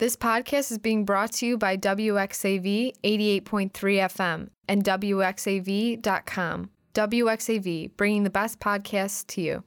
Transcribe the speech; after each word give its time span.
This 0.00 0.16
podcast 0.16 0.72
is 0.72 0.78
being 0.78 1.04
brought 1.04 1.30
to 1.32 1.46
you 1.46 1.58
by 1.58 1.76
WXAV 1.76 2.94
88.3 3.04 3.70
FM 3.70 4.48
and 4.66 4.82
WXAV.com. 4.82 6.70
WXAV, 6.94 7.90
bringing 7.98 8.24
the 8.24 8.30
best 8.30 8.60
podcasts 8.60 9.26
to 9.26 9.42
you. 9.42 9.62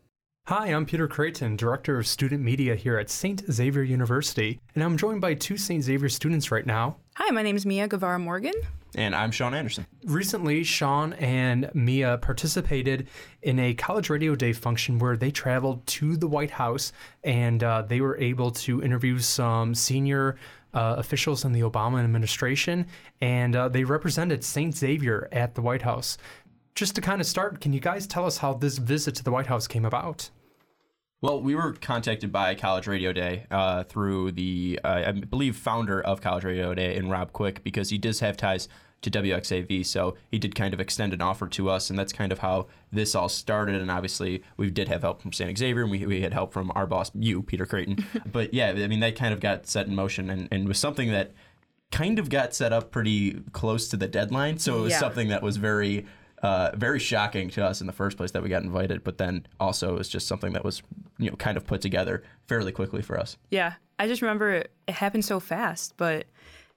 Hi, 0.47 0.69
I'm 0.69 0.87
Peter 0.87 1.07
Creighton, 1.07 1.55
Director 1.55 1.99
of 1.99 2.07
Student 2.07 2.41
Media 2.41 2.73
here 2.73 2.97
at 2.97 3.11
St. 3.11 3.43
Xavier 3.51 3.83
University, 3.83 4.59
and 4.73 4.83
I'm 4.83 4.97
joined 4.97 5.21
by 5.21 5.35
two 5.35 5.55
St. 5.55 5.83
Xavier 5.83 6.09
students 6.09 6.49
right 6.49 6.65
now. 6.65 6.97
Hi, 7.17 7.29
my 7.29 7.43
name 7.43 7.55
is 7.55 7.67
Mia 7.67 7.87
Guevara 7.87 8.17
Morgan. 8.17 8.55
And 8.95 9.15
I'm 9.15 9.31
Sean 9.31 9.53
Anderson. 9.53 9.85
Recently, 10.05 10.63
Sean 10.63 11.13
and 11.13 11.69
Mia 11.73 12.17
participated 12.19 13.07
in 13.41 13.57
a 13.59 13.73
College 13.73 14.09
Radio 14.09 14.35
Day 14.35 14.53
function 14.53 14.99
where 14.99 15.17
they 15.17 15.31
traveled 15.31 15.85
to 15.87 16.15
the 16.15 16.27
White 16.27 16.51
House 16.51 16.93
and 17.23 17.63
uh, 17.63 17.81
they 17.81 18.01
were 18.01 18.17
able 18.17 18.51
to 18.51 18.83
interview 18.83 19.17
some 19.19 19.73
senior 19.73 20.37
uh, 20.73 20.95
officials 20.97 21.45
in 21.45 21.51
the 21.51 21.61
Obama 21.61 22.03
administration, 22.03 22.87
and 23.21 23.55
uh, 23.55 23.69
they 23.69 23.83
represented 23.83 24.43
St. 24.43 24.75
Xavier 24.75 25.27
at 25.31 25.55
the 25.55 25.61
White 25.61 25.83
House. 25.83 26.17
Just 26.75 26.95
to 26.95 27.01
kind 27.01 27.21
of 27.21 27.27
start, 27.27 27.61
can 27.61 27.73
you 27.73 27.79
guys 27.79 28.07
tell 28.07 28.25
us 28.25 28.37
how 28.37 28.53
this 28.53 28.79
visit 28.79 29.13
to 29.15 29.23
the 29.23 29.31
White 29.31 29.45
House 29.47 29.67
came 29.67 29.85
about? 29.85 30.29
Well, 31.21 31.41
we 31.41 31.55
were 31.55 31.73
contacted 31.73 32.31
by 32.33 32.53
College 32.55 32.87
Radio 32.87 33.13
Day 33.13 33.45
uh, 33.49 33.83
through 33.83 34.33
the, 34.33 34.79
uh, 34.83 35.03
I 35.07 35.11
believe, 35.11 35.55
founder 35.55 36.01
of 36.01 36.19
College 36.19 36.43
Radio 36.43 36.73
Day 36.73 36.95
in 36.95 37.07
Rob 37.07 37.31
Quicke 37.31 37.63
because 37.63 37.91
he 37.91 37.97
does 37.97 38.19
have 38.19 38.35
ties 38.35 38.67
to 39.03 39.11
WXAV. 39.11 39.85
So 39.85 40.15
he 40.31 40.39
did 40.39 40.55
kind 40.55 40.73
of 40.73 40.79
extend 40.79 41.13
an 41.13 41.21
offer 41.21 41.47
to 41.47 41.69
us, 41.69 41.89
and 41.89 41.97
that's 41.99 42.11
kind 42.11 42.31
of 42.31 42.39
how 42.39 42.67
this 42.91 43.13
all 43.15 43.29
started. 43.29 43.79
And 43.81 43.91
obviously, 43.91 44.43
we 44.57 44.69
did 44.69 44.87
have 44.87 45.01
help 45.01 45.21
from 45.21 45.31
St. 45.33 45.57
Xavier, 45.57 45.83
and 45.83 45.91
we, 45.91 46.05
we 46.05 46.21
had 46.21 46.33
help 46.33 46.51
from 46.53 46.71
our 46.75 46.87
boss, 46.87 47.11
you, 47.13 47.43
Peter 47.43 47.65
Creighton. 47.65 48.03
but 48.31 48.53
yeah, 48.53 48.69
I 48.69 48.87
mean, 48.87 48.99
that 49.01 49.15
kind 49.15 49.33
of 49.33 49.39
got 49.39 49.67
set 49.67 49.87
in 49.87 49.95
motion 49.95 50.29
and, 50.29 50.47
and 50.51 50.67
was 50.67 50.79
something 50.79 51.11
that 51.11 51.31
kind 51.91 52.17
of 52.17 52.29
got 52.29 52.55
set 52.55 52.73
up 52.73 52.91
pretty 52.91 53.41
close 53.51 53.87
to 53.89 53.97
the 53.97 54.07
deadline. 54.07 54.57
So 54.57 54.79
it 54.79 54.81
was 54.81 54.91
Yeah. 54.93 54.99
something 54.99 55.27
that 55.29 55.43
was 55.43 55.57
very. 55.57 56.05
Uh, 56.41 56.71
very 56.75 56.99
shocking 56.99 57.49
to 57.49 57.63
us 57.63 57.79
in 57.79 57.87
the 57.87 57.93
first 57.93 58.17
place 58.17 58.31
that 58.31 58.43
we 58.43 58.49
got 58.49 58.63
invited, 58.63 59.01
but 59.05 59.17
then 59.17 59.45
also 59.61 59.95
it 59.95 59.97
was 59.99 60.09
just 60.09 60.27
something 60.27 60.51
that 60.51 60.61
was, 60.65 60.83
you 61.17 61.29
know, 61.29 61.37
kind 61.37 61.55
of 61.55 61.65
put 61.65 61.79
together 61.79 62.21
fairly 62.49 62.73
quickly 62.73 63.01
for 63.01 63.17
us. 63.17 63.37
Yeah, 63.49 63.75
I 63.97 64.07
just 64.09 64.21
remember 64.21 64.51
it, 64.51 64.73
it 64.85 64.95
happened 64.95 65.23
so 65.23 65.39
fast, 65.39 65.93
but 65.95 66.25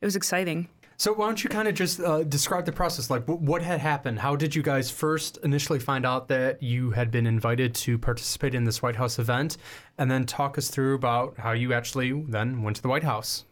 it 0.00 0.04
was 0.04 0.14
exciting. 0.14 0.68
So 0.98 1.12
why 1.12 1.26
don't 1.26 1.44
you 1.44 1.50
kind 1.50 1.68
of 1.68 1.74
just 1.74 2.00
uh, 2.00 2.22
describe 2.24 2.64
the 2.64 2.72
process? 2.72 3.10
Like, 3.10 3.24
wh- 3.26 3.40
what 3.42 3.60
had 3.62 3.80
happened? 3.80 4.18
How 4.20 4.34
did 4.34 4.54
you 4.54 4.62
guys 4.62 4.90
first 4.90 5.36
initially 5.42 5.78
find 5.78 6.06
out 6.06 6.28
that 6.28 6.62
you 6.62 6.90
had 6.92 7.10
been 7.10 7.26
invited 7.26 7.74
to 7.76 7.98
participate 7.98 8.54
in 8.54 8.64
this 8.64 8.80
White 8.82 8.96
House 8.96 9.18
event, 9.18 9.58
and 9.98 10.10
then 10.10 10.24
talk 10.24 10.56
us 10.56 10.68
through 10.68 10.94
about 10.94 11.36
how 11.38 11.52
you 11.52 11.74
actually 11.74 12.12
then 12.28 12.62
went 12.62 12.76
to 12.76 12.82
the 12.82 12.88
White 12.88 13.04
House? 13.04 13.44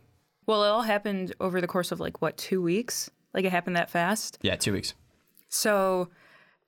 Well, 0.46 0.64
it 0.64 0.68
all 0.68 0.82
happened 0.82 1.34
over 1.38 1.60
the 1.60 1.66
course 1.66 1.92
of 1.92 2.00
like 2.00 2.22
what 2.22 2.36
two 2.38 2.62
weeks? 2.62 3.10
Like 3.34 3.44
it 3.44 3.50
happened 3.52 3.76
that 3.76 3.90
fast. 3.90 4.38
Yeah, 4.42 4.56
two 4.56 4.72
weeks. 4.72 4.94
So, 5.48 6.08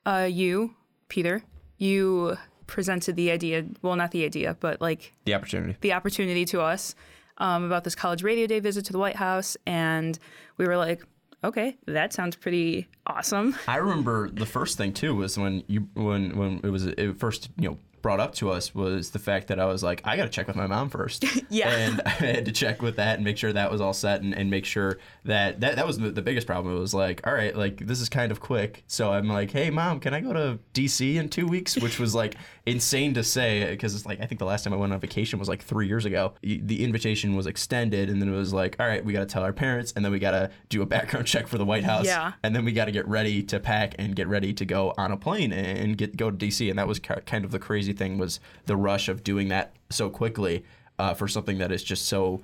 uh, 0.05 0.29
you, 0.31 0.75
Peter, 1.09 1.43
you 1.79 2.37
presented 2.67 3.17
the 3.17 3.31
idea. 3.31 3.65
Well, 3.83 3.97
not 3.97 4.11
the 4.11 4.25
idea, 4.25 4.57
but 4.61 4.81
like 4.81 5.13
The 5.25 5.35
opportunity. 5.35 5.77
the 5.81 5.93
opportunity 5.93 6.45
to 6.47 6.61
us 6.61 6.95
um, 7.39 7.65
about 7.65 7.85
this 7.85 7.95
college 7.95 8.23
radio 8.23 8.47
day 8.47 8.61
visit 8.61 8.85
to 8.87 8.93
the 8.93 8.99
White 8.99 9.17
House, 9.17 9.57
and 9.67 10.19
we 10.57 10.67
were 10.67 10.77
like, 10.77 11.03
okay, 11.45 11.77
that 11.87 12.13
sounds 12.13 12.37
pretty 12.37 12.89
awesome. 13.07 13.57
I 13.69 13.77
remember 13.77 14.31
the 14.31 14.47
first 14.47 14.77
thing 14.79 14.93
too 14.93 15.15
was 15.15 15.39
when 15.39 15.63
you 15.67 15.89
when 15.95 16.37
when 16.37 16.61
it 16.63 16.71
was 16.71 16.87
it 16.87 17.19
first 17.19 17.51
you 17.59 17.71
know 17.71 17.79
brought 18.03 18.21
up 18.21 18.35
to 18.37 18.51
us 18.51 18.75
was 18.75 19.11
the 19.11 19.19
fact 19.19 19.49
that 19.49 19.59
I 19.59 19.67
was 19.67 19.83
like 19.83 20.01
I 20.05 20.17
got 20.17 20.25
to 20.25 20.29
check 20.29 20.47
with 20.47 20.57
my 20.57 20.67
mom 20.67 20.89
first. 20.91 21.25
Yeah. 21.49 21.71
And 21.71 22.03
I 22.05 22.09
had 22.11 22.45
to 22.47 22.53
check 22.53 22.83
with 22.83 22.97
that 22.97 23.17
and 23.17 23.25
make 23.25 23.37
sure 23.39 23.53
that 23.53 23.71
was 23.71 23.81
all 23.81 23.93
set 23.93 24.21
and, 24.21 24.35
and 24.35 24.51
make 24.51 24.65
sure 24.65 24.99
that 25.25 25.61
that 25.61 25.77
that 25.77 25.87
was 25.87 25.99
the, 25.99 26.11
the 26.11 26.23
biggest 26.23 26.47
problem. 26.47 26.77
It 26.77 26.81
was 26.81 26.93
like 26.93 27.25
all 27.27 27.33
right, 27.33 27.55
like 27.57 27.87
this 27.87 28.01
is 28.01 28.09
kind 28.09 28.33
of 28.33 28.41
quick. 28.41 28.83
So 28.89 29.13
I'm 29.13 29.29
like, 29.29 29.51
hey 29.53 29.71
mom, 29.71 30.01
can 30.01 30.13
I 30.13 30.21
go 30.21 30.33
to 30.33 30.59
DC 30.75 31.15
in 31.17 31.29
two 31.29 31.47
weeks? 31.47 31.77
Which 31.77 31.99
was 32.01 32.15
like 32.15 32.35
insane 32.67 33.15
to 33.15 33.23
say 33.23 33.71
because 33.71 33.95
it's 33.95 34.07
like 34.07 34.21
I 34.21 34.27
think 34.27 34.39
the 34.41 34.45
last 34.45 34.65
time 34.65 34.73
I 34.73 34.77
went 34.77 34.93
on 34.93 34.99
vacation 35.01 35.39
was 35.39 35.49
like 35.49 35.63
three 35.63 35.87
years 35.87 36.05
ago. 36.05 36.35
The 36.43 36.83
invitation 36.85 37.37
was 37.37 37.47
extended 37.47 38.11
and 38.11 38.21
then 38.21 38.29
it 38.29 38.37
was 38.37 38.53
like 38.53 38.77
all 38.81 38.87
right, 38.87 39.05
we 39.05 39.13
got 39.13 39.21
to 39.21 39.27
tell 39.27 39.43
our 39.43 39.53
parents 39.53 39.93
and 39.95 40.05
then 40.05 40.13
we 40.13 40.19
got 40.19 40.33
to 40.33 40.51
do 40.69 40.83
a 40.83 40.87
background 40.87 41.27
check 41.33 41.47
for 41.47 41.59
the 41.59 41.65
White 41.65 41.85
House 41.85 42.07
Yeah. 42.07 42.33
and 42.43 42.55
then 42.57 42.65
we 42.65 42.73
got 42.73 42.87
to 42.87 42.93
get 42.93 43.07
ready 43.09 43.43
to 43.45 43.61
pack 43.61 43.95
and 43.99 44.17
get 44.17 44.27
ready 44.29 44.53
to 44.53 44.65
go 44.65 44.93
on 44.99 45.13
a 45.13 45.17
plane 45.17 45.53
and 45.53 45.97
get 45.97 46.17
go 46.17 46.31
to 46.31 46.37
DC. 46.37 46.69
And 46.69 46.79
that 46.79 46.89
was 46.89 46.99
kind 46.99 47.45
of 47.45 47.51
the 47.53 47.59
crazy 47.59 47.93
thing 47.97 48.19
was 48.19 48.41
the 48.67 48.77
rush 48.77 49.09
of 49.09 49.25
doing 49.25 49.49
that 49.49 49.73
so 49.91 50.09
quickly 50.11 50.65
uh, 50.99 51.15
for 51.15 51.29
something 51.29 51.59
that 51.59 51.73
is 51.73 51.83
just 51.83 52.07
so 52.07 52.43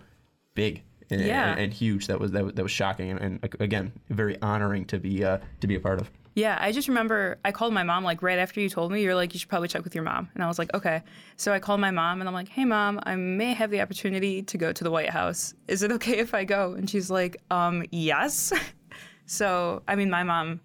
big 0.55 0.83
and, 1.11 1.21
Yeah. 1.21 1.53
and, 1.53 1.61
and 1.61 1.73
huge. 1.73 2.07
That 2.09 2.19
was 2.21 2.33
that 2.33 2.45
was, 2.45 2.55
that 2.55 2.63
was 2.63 2.73
shocking 2.73 3.11
and, 3.11 3.21
and 3.43 3.57
again 3.61 3.93
very 4.11 4.41
honoring 4.43 4.85
to 4.87 4.99
be 4.99 5.25
uh, 5.25 5.39
to 5.61 5.67
be 5.67 5.75
a 5.75 5.81
part 5.81 6.01
of. 6.01 6.11
Yeah, 6.35 6.57
I 6.59 6.73
just 6.73 6.89
remember 6.89 7.39
I 7.45 7.53
called 7.53 7.75
my 7.75 7.83
mom 7.83 8.05
like 8.05 8.23
right 8.23 8.39
after 8.39 8.59
you 8.59 8.71
told 8.71 8.91
me. 8.91 9.03
You're 9.03 9.15
like, 9.15 9.35
you 9.35 9.39
should 9.41 9.51
probably 9.51 9.69
check 9.69 9.85
with 9.85 9.95
your 9.95 10.05
mom. 10.05 10.31
And 10.35 10.43
I 10.43 10.47
was 10.47 10.59
like, 10.59 10.73
okay. 10.73 11.03
So 11.37 11.53
I 11.53 11.59
called 11.59 11.79
my 11.81 11.91
mom 11.91 12.21
and 12.23 12.29
I'm 12.29 12.33
like, 12.35 12.49
hey, 12.49 12.65
mom, 12.65 13.01
I 13.05 13.17
may 13.17 13.53
have 13.53 13.71
the 13.71 13.83
opportunity 13.83 14.41
to 14.45 14.57
go 14.57 14.73
to 14.73 14.83
the 14.83 14.91
White 14.91 15.11
House. 15.11 15.53
Is 15.69 15.83
it 15.83 15.93
okay 15.93 16.19
if 16.21 16.33
I 16.33 16.45
go? 16.45 16.73
And 16.73 16.89
she's 16.89 17.11
like, 17.11 17.37
um, 17.51 17.85
yes. 17.91 18.51
so, 19.27 19.83
I 19.87 19.95
mean, 19.95 20.09
my 20.09 20.23
mom 20.23 20.61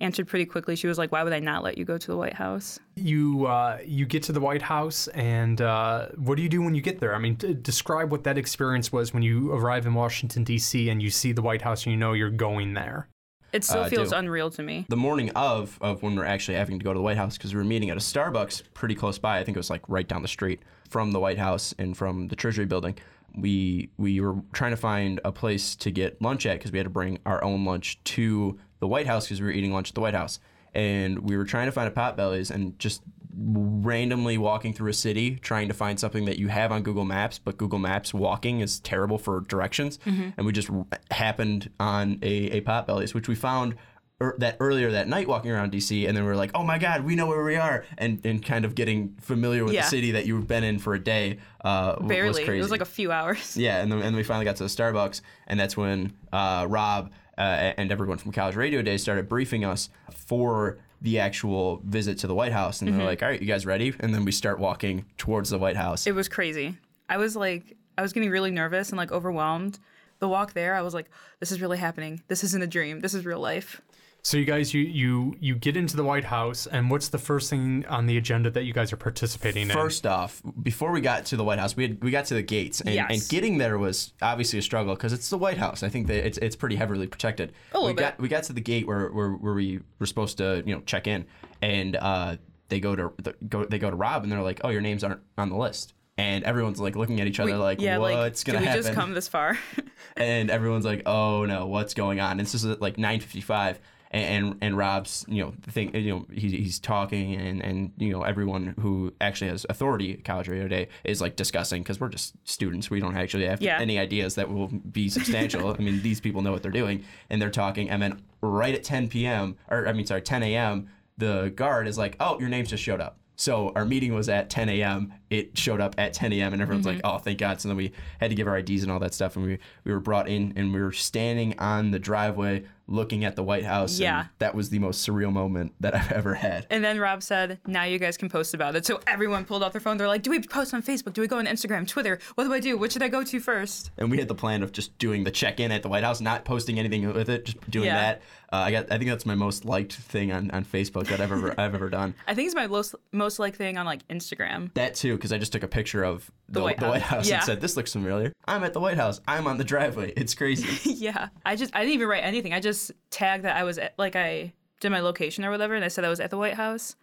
answered 0.00 0.26
pretty 0.28 0.46
quickly. 0.46 0.76
She 0.76 0.86
was 0.86 0.98
like, 0.98 1.12
why 1.12 1.22
would 1.22 1.32
I 1.32 1.38
not 1.40 1.62
let 1.62 1.76
you 1.78 1.84
go 1.84 1.98
to 1.98 2.06
the 2.06 2.16
White 2.16 2.34
House? 2.34 2.78
You 2.96 3.46
uh, 3.46 3.78
you 3.84 4.06
get 4.06 4.22
to 4.24 4.32
the 4.32 4.40
White 4.40 4.62
House, 4.62 5.08
and 5.08 5.60
uh, 5.60 6.08
what 6.16 6.36
do 6.36 6.42
you 6.42 6.48
do 6.48 6.62
when 6.62 6.74
you 6.74 6.82
get 6.82 7.00
there? 7.00 7.14
I 7.14 7.18
mean, 7.18 7.34
d- 7.34 7.54
describe 7.54 8.10
what 8.10 8.24
that 8.24 8.38
experience 8.38 8.90
was 8.92 9.12
when 9.14 9.22
you 9.22 9.52
arrive 9.52 9.86
in 9.86 9.94
Washington 9.94 10.44
D.C. 10.44 10.88
and 10.88 11.02
you 11.02 11.10
see 11.10 11.32
the 11.32 11.42
White 11.42 11.62
House, 11.62 11.84
and 11.84 11.92
you 11.92 11.96
know 11.98 12.12
you're 12.12 12.30
going 12.30 12.74
there. 12.74 13.08
It 13.52 13.64
still 13.64 13.82
Uh, 13.82 13.88
feels 13.88 14.12
unreal 14.12 14.48
to 14.50 14.62
me. 14.62 14.86
The 14.88 14.96
morning 14.96 15.30
of 15.34 15.76
of 15.80 16.02
when 16.02 16.14
we're 16.16 16.24
actually 16.24 16.56
having 16.56 16.78
to 16.78 16.84
go 16.84 16.92
to 16.92 16.98
the 16.98 17.02
White 17.02 17.16
House 17.16 17.36
because 17.36 17.52
we 17.52 17.58
were 17.58 17.64
meeting 17.64 17.90
at 17.90 17.96
a 17.96 18.00
Starbucks 18.00 18.62
pretty 18.74 18.94
close 18.94 19.18
by. 19.18 19.38
I 19.40 19.44
think 19.44 19.56
it 19.56 19.58
was 19.60 19.70
like 19.70 19.82
right 19.88 20.06
down 20.06 20.22
the 20.22 20.28
street 20.28 20.60
from 20.88 21.10
the 21.12 21.18
White 21.20 21.38
House 21.38 21.74
and 21.78 21.96
from 21.96 22.28
the 22.28 22.36
Treasury 22.36 22.64
Building. 22.66 22.96
We 23.34 23.90
we 23.96 24.20
were 24.20 24.36
trying 24.52 24.70
to 24.70 24.76
find 24.76 25.20
a 25.24 25.32
place 25.32 25.74
to 25.76 25.90
get 25.90 26.20
lunch 26.22 26.46
at 26.46 26.58
because 26.58 26.70
we 26.72 26.78
had 26.78 26.84
to 26.84 26.90
bring 26.90 27.18
our 27.26 27.42
own 27.42 27.64
lunch 27.64 28.02
to 28.04 28.58
the 28.80 28.88
White 28.88 29.06
House 29.06 29.26
because 29.26 29.40
we 29.40 29.46
were 29.46 29.52
eating 29.52 29.72
lunch 29.72 29.90
at 29.90 29.94
the 29.94 30.00
White 30.00 30.14
House. 30.14 30.40
And 30.74 31.28
we 31.28 31.36
were 31.36 31.44
trying 31.44 31.66
to 31.66 31.72
find 31.72 31.88
a 31.88 31.90
Potbelly's 31.90 32.50
and 32.50 32.78
just 32.78 33.02
randomly 33.36 34.38
walking 34.38 34.72
through 34.72 34.90
a 34.90 34.94
city 34.94 35.36
trying 35.36 35.68
to 35.68 35.74
find 35.74 35.98
something 35.98 36.24
that 36.26 36.38
you 36.38 36.48
have 36.48 36.72
on 36.72 36.82
Google 36.82 37.04
Maps, 37.04 37.38
but 37.38 37.56
Google 37.56 37.78
Maps 37.78 38.12
walking 38.12 38.60
is 38.60 38.80
terrible 38.80 39.18
for 39.18 39.40
directions. 39.42 39.98
And 40.04 40.44
we 40.44 40.52
just 40.52 40.68
happened 41.10 41.70
on 41.78 42.18
a, 42.22 42.58
a 42.58 42.60
Potbelly's, 42.60 43.14
which 43.14 43.28
we 43.28 43.34
found 43.34 43.76
er, 44.20 44.34
that 44.38 44.56
earlier 44.60 44.90
that 44.92 45.08
night 45.08 45.28
walking 45.28 45.50
around 45.50 45.72
DC, 45.72 46.06
and 46.06 46.16
then 46.16 46.24
we 46.24 46.28
were 46.30 46.36
like, 46.36 46.50
oh 46.54 46.64
my 46.64 46.78
God, 46.78 47.04
we 47.04 47.14
know 47.14 47.26
where 47.26 47.42
we 47.44 47.56
are. 47.56 47.84
And, 47.98 48.20
and 48.24 48.44
kind 48.44 48.64
of 48.64 48.74
getting 48.74 49.16
familiar 49.20 49.64
with 49.64 49.74
Yeah. 49.74 49.82
the 49.82 49.88
city 49.88 50.10
that 50.12 50.26
you've 50.26 50.46
been 50.46 50.64
in 50.64 50.78
for 50.78 50.94
a 50.94 51.00
day 51.00 51.38
uh, 51.64 51.96
was 52.00 52.08
Barely. 52.08 52.44
crazy. 52.44 52.58
It 52.58 52.62
was 52.62 52.70
like 52.70 52.80
a 52.80 52.84
few 52.84 53.10
hours. 53.12 53.56
Yeah, 53.56 53.80
and 53.80 53.90
then, 53.90 53.98
and 53.98 54.06
then 54.08 54.16
we 54.16 54.22
finally 54.24 54.44
got 54.44 54.56
to 54.56 54.64
the 54.64 54.68
Starbucks, 54.68 55.20
and 55.46 55.58
that's 55.58 55.76
when 55.76 56.12
uh, 56.32 56.66
Rob 56.68 57.10
uh, 57.40 57.72
and 57.78 57.90
everyone 57.90 58.18
from 58.18 58.32
College 58.32 58.54
Radio 58.56 58.82
Day 58.82 58.96
started 58.98 59.28
briefing 59.28 59.64
us 59.64 59.88
for 60.14 60.78
the 61.00 61.18
actual 61.18 61.80
visit 61.84 62.18
to 62.18 62.26
the 62.26 62.34
White 62.34 62.52
House. 62.52 62.80
And 62.82 62.88
Mm-hmm. 62.90 62.98
they're 62.98 63.06
like, 63.06 63.22
all 63.22 63.28
right, 63.30 63.40
you 63.40 63.46
guys 63.48 63.64
ready? 63.64 63.94
And 64.00 64.14
then 64.14 64.24
we 64.24 64.32
start 64.32 64.58
walking 64.58 65.06
towards 65.16 65.50
the 65.50 65.58
White 65.58 65.76
House. 65.76 66.06
It 66.06 66.14
was 66.14 66.28
crazy. 66.28 66.76
I 67.08 67.16
was 67.16 67.34
like, 67.34 67.76
I 67.98 68.02
was 68.02 68.12
getting 68.12 68.30
really 68.30 68.50
nervous 68.50 68.90
and 68.90 68.98
like 68.98 69.10
overwhelmed. 69.10 69.78
The 70.18 70.28
walk 70.28 70.52
there, 70.52 70.74
I 70.74 70.82
was 70.82 70.92
like, 70.92 71.10
this 71.38 71.50
is 71.50 71.62
really 71.62 71.78
happening. 71.78 72.22
This 72.28 72.44
isn't 72.44 72.62
a 72.62 72.66
dream. 72.66 73.00
This 73.00 73.14
is 73.14 73.24
real 73.24 73.40
life. 73.40 73.80
So 74.22 74.36
you 74.36 74.44
guys, 74.44 74.74
you 74.74 74.82
you 74.82 75.34
you 75.40 75.54
get 75.54 75.76
into 75.78 75.96
the 75.96 76.04
White 76.04 76.24
House, 76.24 76.66
and 76.66 76.90
what's 76.90 77.08
the 77.08 77.16
first 77.18 77.48
thing 77.48 77.86
on 77.88 78.04
the 78.06 78.18
agenda 78.18 78.50
that 78.50 78.64
you 78.64 78.72
guys 78.74 78.92
are 78.92 78.96
participating 78.98 79.62
in? 79.62 79.70
First 79.70 80.06
off, 80.06 80.42
before 80.62 80.92
we 80.92 81.00
got 81.00 81.24
to 81.26 81.36
the 81.36 81.44
White 81.44 81.58
House, 81.58 81.74
we 81.74 81.84
had, 81.84 82.04
we 82.04 82.10
got 82.10 82.26
to 82.26 82.34
the 82.34 82.42
gates, 82.42 82.82
and, 82.82 82.94
Yes. 82.94 83.10
and 83.10 83.28
getting 83.30 83.56
there 83.56 83.78
was 83.78 84.12
obviously 84.20 84.58
a 84.58 84.62
struggle 84.62 84.94
because 84.94 85.14
it's 85.14 85.30
the 85.30 85.38
White 85.38 85.56
House. 85.56 85.82
I 85.82 85.88
think 85.88 86.06
that 86.08 86.26
it's 86.26 86.36
it's 86.38 86.54
pretty 86.54 86.76
heavily 86.76 87.06
protected. 87.06 87.52
A 87.72 87.78
little 87.78 87.88
we 87.88 87.94
bit. 87.94 88.00
got 88.02 88.18
we 88.20 88.28
got 88.28 88.42
to 88.44 88.52
the 88.52 88.60
gate 88.60 88.86
where, 88.86 89.08
where, 89.08 89.30
where 89.30 89.54
we 89.54 89.80
were 89.98 90.06
supposed 90.06 90.36
to 90.38 90.62
you 90.66 90.74
know 90.74 90.82
check 90.84 91.06
in, 91.06 91.24
and 91.62 91.96
uh, 91.96 92.36
they 92.68 92.78
go 92.78 92.94
to 92.94 93.12
the, 93.22 93.34
go 93.48 93.64
they 93.64 93.78
go 93.78 93.88
to 93.88 93.96
Rob, 93.96 94.22
and 94.22 94.30
they're 94.30 94.42
like, 94.42 94.60
oh, 94.64 94.68
your 94.68 94.82
names 94.82 95.02
aren't 95.02 95.20
on 95.38 95.48
the 95.48 95.56
list. 95.56 95.94
And 96.18 96.44
everyone's 96.44 96.78
like 96.78 96.94
looking 96.96 97.22
at 97.22 97.26
each 97.26 97.40
other 97.40 97.52
We- 97.52 97.56
like, 97.56 97.80
yeah, 97.80 97.96
what's 97.96 98.46
like, 98.46 98.52
gonna 98.52 98.58
did 98.58 98.60
we 98.64 98.66
happen? 98.66 98.82
just 98.82 98.94
come 98.94 99.14
this 99.14 99.28
far? 99.28 99.58
and 100.18 100.50
everyone's 100.50 100.84
like, 100.84 101.04
"Oh 101.06 101.46
no, 101.46 101.66
what's 101.68 101.94
going 101.94 102.20
on?" 102.20 102.32
And 102.32 102.40
this 102.40 102.54
is 102.54 102.66
at 102.66 102.82
like 102.82 102.96
9:55, 102.98 103.76
and, 104.12 104.44
and 104.46 104.56
and 104.60 104.76
Rob's, 104.76 105.24
you 105.28 105.42
know, 105.42 105.52
thing, 105.62 105.94
you 105.94 106.10
know, 106.14 106.26
he's 106.32 106.52
he's 106.52 106.78
talking, 106.80 107.34
and 107.36 107.62
and 107.62 107.92
you 107.96 108.10
know, 108.12 108.22
everyone 108.22 108.74
who 108.80 109.12
actually 109.20 109.50
has 109.50 109.64
authority 109.70 110.14
at 110.14 110.24
College 110.24 110.48
Radio 110.48 110.66
Day 110.68 110.88
is 111.04 111.20
like 111.20 111.36
discussing 111.36 111.82
because 111.82 112.00
we're 112.00 112.08
just 112.08 112.34
students, 112.44 112.90
we 112.90 112.98
don't 113.00 113.16
actually 113.16 113.46
have 113.46 113.62
Yeah. 113.62 113.78
any 113.80 113.98
ideas 113.98 114.34
that 114.34 114.50
will 114.50 114.68
be 114.68 115.08
substantial. 115.08 115.74
I 115.78 115.82
mean, 115.82 116.02
these 116.02 116.20
people 116.20 116.42
know 116.42 116.52
what 116.52 116.62
they're 116.62 116.72
doing, 116.72 117.04
and 117.30 117.40
they're 117.40 117.50
talking, 117.50 117.88
and 117.90 118.02
then 118.02 118.20
right 118.40 118.74
at 118.74 118.82
10 118.84 119.08
p.m. 119.08 119.56
or 119.68 119.86
I 119.86 119.92
mean, 119.92 120.06
sorry, 120.06 120.22
10 120.22 120.42
a.m. 120.42 120.88
The 121.18 121.52
guard 121.54 121.86
is 121.86 121.96
like, 121.98 122.16
"Oh, 122.18 122.38
your 122.40 122.48
names 122.48 122.70
just 122.70 122.82
showed 122.82 123.00
up." 123.00 123.18
So 123.36 123.72
our 123.74 123.86
meeting 123.86 124.12
was 124.12 124.28
at 124.28 124.50
10 124.50 124.68
a.m. 124.68 125.14
It 125.30 125.56
showed 125.56 125.80
up 125.80 125.94
at 125.96 126.12
10 126.12 126.30
a.m. 126.34 126.52
and 126.52 126.60
everyone's 126.60 126.84
Mm-hmm. 126.86 126.96
like, 126.96 127.14
"Oh, 127.14 127.18
thank 127.18 127.38
God!" 127.38 127.60
So 127.60 127.68
then 127.68 127.76
we 127.76 127.92
had 128.20 128.28
to 128.30 128.34
give 128.34 128.46
our 128.48 128.58
IDs 128.58 128.82
and 128.82 128.90
all 128.92 128.98
that 129.00 129.14
stuff, 129.14 129.36
and 129.36 129.44
we 129.46 129.58
we 129.84 129.92
were 129.92 130.00
brought 130.00 130.28
in, 130.28 130.52
and 130.56 130.74
we 130.74 130.80
were 130.80 130.92
standing 130.92 131.58
on 131.58 131.90
the 131.90 131.98
driveway 131.98 132.64
looking 132.90 133.24
at 133.24 133.36
the 133.36 133.42
White 133.42 133.64
House. 133.64 133.92
and 133.92 134.00
Yeah. 134.00 134.24
that 134.40 134.54
was 134.54 134.68
the 134.70 134.78
most 134.78 135.06
surreal 135.08 135.32
moment 135.32 135.72
that 135.80 135.94
I've 135.94 136.12
ever 136.12 136.34
had. 136.34 136.66
And 136.70 136.84
then 136.84 136.98
Rob 136.98 137.22
said, 137.22 137.58
"Now 137.66 137.84
you 137.84 137.98
guys 137.98 138.16
can 138.16 138.28
post 138.28 138.52
about 138.52 138.74
it." 138.76 138.84
So 138.84 139.00
everyone 139.06 139.44
pulled 139.44 139.62
out 139.62 139.72
their 139.72 139.80
phone. 139.80 139.96
They're 139.96 140.08
like, 140.08 140.22
"Do 140.22 140.30
we 140.30 140.40
post 140.40 140.74
on 140.74 140.82
Facebook? 140.82 141.12
Do 141.14 141.20
we 141.22 141.28
go 141.28 141.38
on 141.38 141.46
Instagram, 141.46 141.86
Twitter? 141.88 142.18
What 142.34 142.44
do 142.44 142.52
I 142.52 142.60
do? 142.60 142.76
What 142.76 142.92
should 142.92 143.02
I 143.02 143.08
go 143.08 143.22
to 143.22 143.40
first? 143.40 143.90
And 143.96 144.10
we 144.10 144.18
had 144.18 144.28
the 144.28 144.34
plan 144.34 144.62
of 144.62 144.72
just 144.72 144.98
doing 144.98 145.24
the 145.24 145.30
check-in 145.30 145.70
at 145.72 145.82
the 145.82 145.88
White 145.88 146.04
House, 146.04 146.20
not 146.20 146.44
posting 146.44 146.78
anything 146.78 147.10
with 147.12 147.30
it, 147.30 147.44
just 147.46 147.70
doing 147.70 147.86
Yeah. 147.86 147.94
that. 147.94 148.22
Uh, 148.52 148.56
I 148.56 148.72
got, 148.72 148.86
I 148.90 148.98
think 148.98 149.08
that's 149.08 149.24
my 149.24 149.36
most 149.36 149.64
liked 149.64 149.92
thing 149.92 150.32
on, 150.32 150.50
on 150.50 150.64
Facebook 150.64 151.06
that 151.06 151.20
I've 151.20 151.30
ever 151.30 151.54
I've 151.60 151.74
ever 151.74 151.88
done. 151.88 152.14
I 152.26 152.34
think 152.34 152.46
it's 152.46 152.54
my 152.56 152.66
most 152.66 152.96
most 153.12 153.38
like 153.38 153.54
thing 153.56 153.78
on 153.78 153.86
like 153.86 154.06
Instagram. 154.08 154.74
That 154.74 154.96
too, 154.96 155.14
because 155.14 155.32
I 155.32 155.38
just 155.38 155.52
took 155.52 155.62
a 155.62 155.68
picture 155.68 156.02
of 156.02 156.28
the, 156.48 156.54
the 156.58 156.64
White 156.64 156.80
White, 156.82 157.00
House. 157.02 157.10
House 157.10 157.28
Yeah. 157.28 157.36
and 157.36 157.44
said, 157.44 157.60
"This 157.60 157.76
looks 157.76 157.92
familiar." 157.92 158.32
I'm 158.46 158.64
at 158.64 158.72
the 158.72 158.80
White 158.80 158.96
House. 158.96 159.20
I'm 159.28 159.46
on 159.46 159.56
the 159.58 159.62
driveway. 159.64 160.12
It's 160.16 160.34
crazy. 160.34 160.66
yeah, 160.90 161.28
I 161.46 161.54
just 161.54 161.74
I 161.76 161.80
didn't 161.82 161.94
even 161.94 162.08
write 162.08 162.24
anything. 162.24 162.52
I 162.52 162.58
just 162.58 162.79
tagged 163.10 163.44
that 163.44 163.56
I 163.56 163.64
was 163.64 163.78
at, 163.78 163.94
like 163.98 164.16
I 164.16 164.52
did 164.80 164.90
my 164.90 165.00
location 165.00 165.44
or 165.44 165.50
whatever, 165.50 165.74
and 165.74 165.84
I 165.84 165.88
said 165.88 166.04
I 166.04 166.08
was 166.08 166.20
at 166.20 166.30
the 166.30 166.38
White 166.38 166.54
House, 166.54 166.96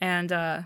and 0.00 0.30
uh, 0.30 0.62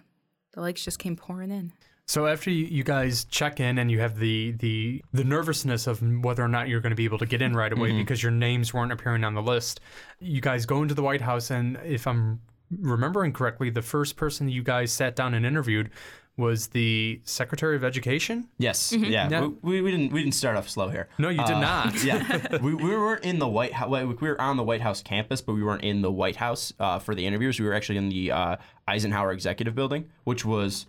the 0.53 0.61
likes 0.61 0.85
just 0.85 0.99
came 0.99 1.17
pouring 1.17 1.51
in. 1.51 1.73
So 2.09 2.27
after 2.27 2.51
you, 2.51 2.67
you 2.67 2.85
guys 2.85 3.25
check 3.25 3.59
in 3.59 3.79
and 3.79 3.91
you 3.91 3.99
have 3.99 4.19
the 4.19 4.53
the 4.53 5.03
the 5.13 5.25
nervousness 5.25 5.89
of 5.89 6.01
whether 6.25 6.43
or 6.43 6.49
not 6.49 6.69
you're 6.69 6.81
going 6.81 6.91
to 6.91 6.97
be 6.97 7.05
able 7.05 7.19
to 7.19 7.27
get 7.27 7.43
in 7.43 7.55
right 7.55 7.73
away 7.73 7.93
because 7.93 8.23
your 8.23 8.31
names 8.31 8.73
weren't 8.73 8.93
appearing 8.93 9.25
on 9.25 9.35
the 9.35 9.43
list, 9.43 9.81
you 10.21 10.41
guys 10.41 10.67
go 10.67 10.83
into 10.83 10.95
the 10.95 11.03
White 11.03 11.21
House 11.21 11.51
and 11.51 11.79
if 11.85 12.07
I'm 12.07 12.41
remembering 12.81 13.33
correctly, 13.33 13.71
the 13.71 13.83
first 13.83 14.17
person 14.17 14.49
you 14.49 14.63
guys 14.63 14.93
sat 14.93 15.17
down 15.17 15.35
and 15.35 15.45
interviewed 15.45 15.91
was 16.37 16.69
the 16.69 17.21
Secretary 17.25 17.77
of 17.77 17.85
Education. 17.85 18.49
yes, 18.59 18.93
Mm-hmm. 18.93 19.05
yeah. 19.05 19.29
Yeah. 19.31 19.41
We, 19.47 19.57
we, 19.63 19.81
we 19.83 19.91
didn't 19.91 20.13
we 20.13 20.23
didn't 20.23 20.35
start 20.35 20.57
off 20.57 20.69
slow 20.69 20.89
here. 20.89 21.09
No, 21.19 21.29
you 21.31 21.39
did 21.45 21.57
Uh, 21.57 21.61
not. 21.61 22.05
yeah, 22.05 22.59
we, 22.63 22.75
we 22.75 22.91
weren't 22.91 23.25
in 23.25 23.39
the 23.39 23.49
White 23.49 23.73
House. 23.73 23.91
We 23.91 24.29
were 24.29 24.41
on 24.41 24.57
the 24.57 24.63
White 24.63 24.81
House 24.83 25.03
campus, 25.03 25.41
but 25.41 25.55
we 25.55 25.63
weren't 25.63 25.83
in 25.85 26.03
the 26.03 26.13
White 26.13 26.37
House 26.37 26.73
uh, 26.79 26.99
for 26.99 27.15
the 27.15 27.27
interviews. 27.27 27.59
We 27.59 27.67
were 27.67 27.73
actually 27.75 27.99
in 27.99 28.09
the 28.11 28.33
uh, 28.33 28.57
Eisenhower 28.87 29.33
Executive 29.33 29.75
Building, 29.75 30.11
which 30.25 30.45
was 30.45 30.87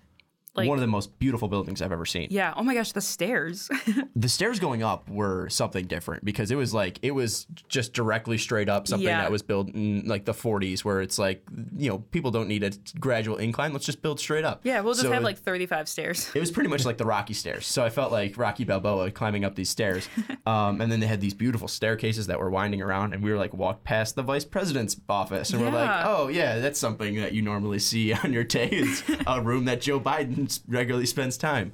Like- 0.57 0.67
one 0.67 0.77
of 0.77 0.81
the 0.81 0.87
most 0.87 1.17
beautiful 1.19 1.47
buildings 1.47 1.81
I've 1.81 1.91
ever 1.91 2.05
seen. 2.05 2.27
Yeah. 2.31 2.53
Oh 2.57 2.63
my 2.63 2.73
gosh, 2.73 2.91
the 2.91 3.01
stairs. 3.01 3.69
The 4.15 4.29
stairs 4.29 4.59
going 4.59 4.81
up 4.81 5.07
were 5.09 5.47
something 5.49 5.85
different 5.85 6.25
because 6.25 6.49
it 6.49 6.55
was 6.55 6.73
like 6.73 6.97
it 7.03 7.11
was 7.11 7.45
just 7.67 7.93
directly 7.93 8.37
straight 8.39 8.67
up 8.67 8.87
something 8.87 9.07
Yeah. 9.07 9.21
that 9.21 9.31
was 9.31 9.43
built 9.43 9.69
in 9.69 10.07
like 10.07 10.25
the 10.25 10.33
40s, 10.33 10.83
where 10.83 11.01
it's 11.01 11.19
like 11.19 11.43
you 11.77 11.89
know 11.89 11.99
people 11.99 12.31
don't 12.31 12.47
need 12.47 12.63
a 12.63 12.71
gradual 12.99 13.37
incline. 13.37 13.73
Let's 13.73 13.85
just 13.85 14.01
build 14.01 14.19
straight 14.19 14.43
up. 14.43 14.61
yeah, 14.63 14.81
we'll 14.81 14.93
just 14.93 15.03
So 15.03 15.11
have 15.11 15.21
it- 15.21 15.25
like 15.25 15.37
35 15.37 15.87
stairs. 15.87 16.31
it 16.33 16.39
was 16.39 16.49
pretty 16.51 16.69
much 16.69 16.83
like 16.83 16.97
the 16.97 17.05
Rocky 17.05 17.33
stairs. 17.35 17.67
So 17.67 17.83
I 17.85 17.89
felt 17.89 18.11
like 18.11 18.37
Rocky 18.37 18.63
Balboa 18.63 19.11
climbing 19.11 19.45
up 19.45 19.55
these 19.55 19.69
stairs. 19.69 20.09
Um, 20.47 20.79
and 20.79 20.89
then 20.89 21.01
they 21.01 21.07
had 21.07 21.19
these 21.19 21.33
beautiful 21.33 21.67
staircases 21.67 22.27
that 22.27 22.39
were 22.39 22.49
winding 22.49 22.81
around, 22.81 23.13
and 23.13 23.21
we 23.21 23.29
were 23.31 23.37
like 23.37 23.53
walked 23.53 23.83
past 23.83 24.15
the 24.15 24.23
vice 24.23 24.45
president's 24.45 24.95
office, 25.09 25.49
and 25.51 25.61
we're 25.61 25.69
like, 25.71 26.05
oh 26.05 26.29
yeah, 26.29 26.59
that's 26.59 26.79
something 26.79 27.15
that 27.15 27.33
you 27.33 27.41
normally 27.41 27.79
see 27.79 28.13
on 28.23 28.31
your 28.31 28.45
day. 28.45 28.69
It's 28.71 29.03
a 29.27 29.41
room 29.41 29.65
that 29.65 29.81
Joe 29.81 29.99
Biden 29.99 30.46
regularly 30.67 31.05
spends 31.05 31.37
time. 31.37 31.73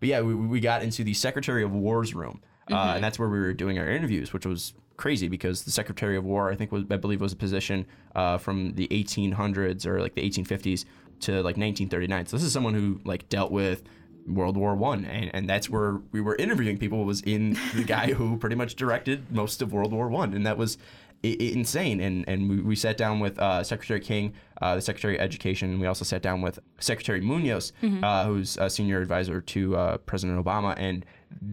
But 0.00 0.08
yeah, 0.08 0.20
we, 0.20 0.34
we 0.34 0.60
got 0.60 0.82
into 0.82 1.04
the 1.04 1.14
Secretary 1.14 1.62
of 1.62 1.72
War's 1.72 2.14
room, 2.14 2.42
uh, 2.70 2.92
and 2.94 3.04
that's 3.04 3.18
where 3.18 3.28
we 3.28 3.38
were 3.38 3.52
doing 3.52 3.78
our 3.78 3.88
interviews, 3.88 4.32
which 4.32 4.46
was 4.46 4.74
crazy 4.96 5.28
because 5.28 5.64
the 5.64 5.70
Secretary 5.70 6.16
of 6.16 6.24
War, 6.24 6.50
I 6.50 6.56
think, 6.56 6.72
was 6.72 6.84
I 6.90 6.96
believe 6.96 7.20
was 7.20 7.32
a 7.32 7.36
position 7.36 7.86
uh, 8.14 8.38
from 8.38 8.74
the 8.74 8.88
1800s 8.88 9.86
or 9.86 10.00
like 10.00 10.14
the 10.14 10.28
1850s 10.28 10.84
to 11.20 11.32
like 11.36 11.56
1939. 11.56 12.26
So 12.26 12.36
this 12.36 12.44
is 12.44 12.52
someone 12.52 12.74
who 12.74 13.00
like 13.04 13.28
dealt 13.28 13.50
with 13.50 13.82
World 14.26 14.56
War 14.56 14.74
One, 14.74 15.04
and, 15.04 15.30
and 15.34 15.48
that's 15.48 15.68
where 15.68 16.00
we 16.12 16.20
were 16.20 16.36
interviewing 16.36 16.78
people 16.78 17.04
was 17.04 17.20
in 17.22 17.58
the 17.74 17.84
guy 17.84 18.12
who 18.12 18.36
pretty 18.38 18.56
much 18.56 18.76
directed 18.76 19.30
most 19.30 19.62
of 19.62 19.72
World 19.72 19.92
War 19.92 20.08
One, 20.08 20.34
and 20.34 20.46
that 20.46 20.56
was 20.56 20.78
insane. 21.24 22.00
And 22.00 22.24
and 22.28 22.48
we, 22.48 22.60
we 22.60 22.76
sat 22.76 22.96
down 22.96 23.20
with 23.20 23.38
uh, 23.38 23.62
Secretary 23.64 24.00
King, 24.00 24.34
uh, 24.62 24.74
the 24.76 24.80
Secretary 24.82 25.16
of 25.16 25.22
Education, 25.22 25.70
and 25.70 25.80
we 25.80 25.86
also 25.86 26.04
sat 26.04 26.22
down 26.22 26.42
with 26.42 26.58
Secretary 26.78 27.20
Munoz, 27.20 27.72
uh, 28.02 28.24
who's 28.26 28.56
a 28.58 28.68
senior 28.70 29.00
advisor 29.00 29.40
to 29.40 29.76
uh, 29.76 29.96
President 29.98 30.44
Obama, 30.44 30.74
and 30.76 31.04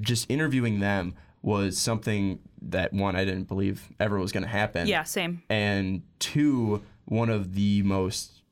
just 0.01 0.29
interviewing 0.29 0.79
them 0.79 1.15
was 1.41 1.77
something 1.77 2.39
that 2.61 2.93
one 2.93 3.15
I 3.15 3.25
didn't 3.25 3.47
believe 3.47 3.89
ever 3.99 4.19
was 4.19 4.31
going 4.31 4.43
to 4.43 4.49
happen 4.49 4.87
Yeah, 4.87 5.01
same. 5.03 5.41
and 5.49 6.03
two, 6.19 6.83
one 7.05 7.29
of 7.31 7.55
the 7.55 7.81
most 7.81 8.43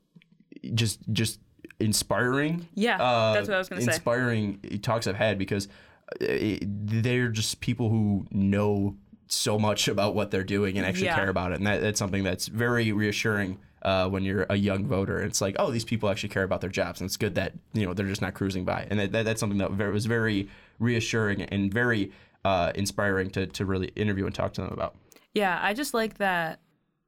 just 0.74 1.00
just 1.12 1.40
inspiring. 1.80 2.68
Yeah, 2.74 3.02
uh, 3.02 3.34
that's 3.34 3.48
what 3.48 3.56
I 3.56 3.58
was 3.60 3.70
gonna 3.70 3.82
say. 3.82 3.92
Inspiring 3.94 4.60
talks 4.82 5.08
I've 5.08 5.16
had 5.16 5.38
because 5.38 5.68
uh, 6.20 6.26
it, 6.26 6.64
they're 7.04 7.30
just 7.30 7.60
people 7.62 7.90
who 7.90 8.26
know 8.32 8.96
so 9.32 9.58
much 9.60 9.88
about 9.88 10.16
what 10.16 10.32
they're 10.32 10.44
doing 10.44 10.78
and 10.78 10.86
actually 10.86 11.06
Yeah. 11.06 11.16
care 11.16 11.30
about 11.30 11.52
it, 11.52 11.60
and 11.60 11.68
that, 11.68 11.82
that's 11.82 12.00
something 12.00 12.24
that's 12.24 12.48
very 12.48 12.92
reassuring. 12.92 13.60
Uh, 13.82 14.10
when 14.10 14.24
you're 14.24 14.46
a 14.50 14.58
young 14.58 14.86
voter, 14.86 15.22
it's 15.22 15.40
like, 15.40 15.56
oh, 15.58 15.72
these 15.72 15.86
people 15.86 16.10
actually 16.10 16.28
care 16.28 16.44
about 16.44 16.60
their 16.60 16.70
jobs, 16.70 17.00
and 17.00 17.08
it's 17.08 17.16
good 17.16 17.36
that 17.36 17.54
you 17.74 17.86
know 17.86 17.94
they're 17.94 18.08
just 18.08 18.22
not 18.22 18.34
cruising 18.34 18.66
by, 18.66 18.86
and 18.90 19.00
that, 19.00 19.14
that, 19.14 19.24
that's 19.24 19.40
something 19.40 19.58
that 19.60 19.72
was 19.72 20.06
very 20.06 20.50
reassuring 20.80 21.44
and 21.44 21.74
very 21.74 22.12
uh, 22.44 22.74
inspiring 22.76 23.30
to, 23.30 23.48
to 23.48 23.66
really 23.66 23.88
interview 23.96 24.26
and 24.26 24.36
talk 24.36 24.52
to 24.54 24.62
them 24.62 24.72
about. 24.74 24.96
Yeah, 25.34 25.58
I 25.62 25.74
just 25.74 25.94
like 25.94 26.18
that 26.18 26.60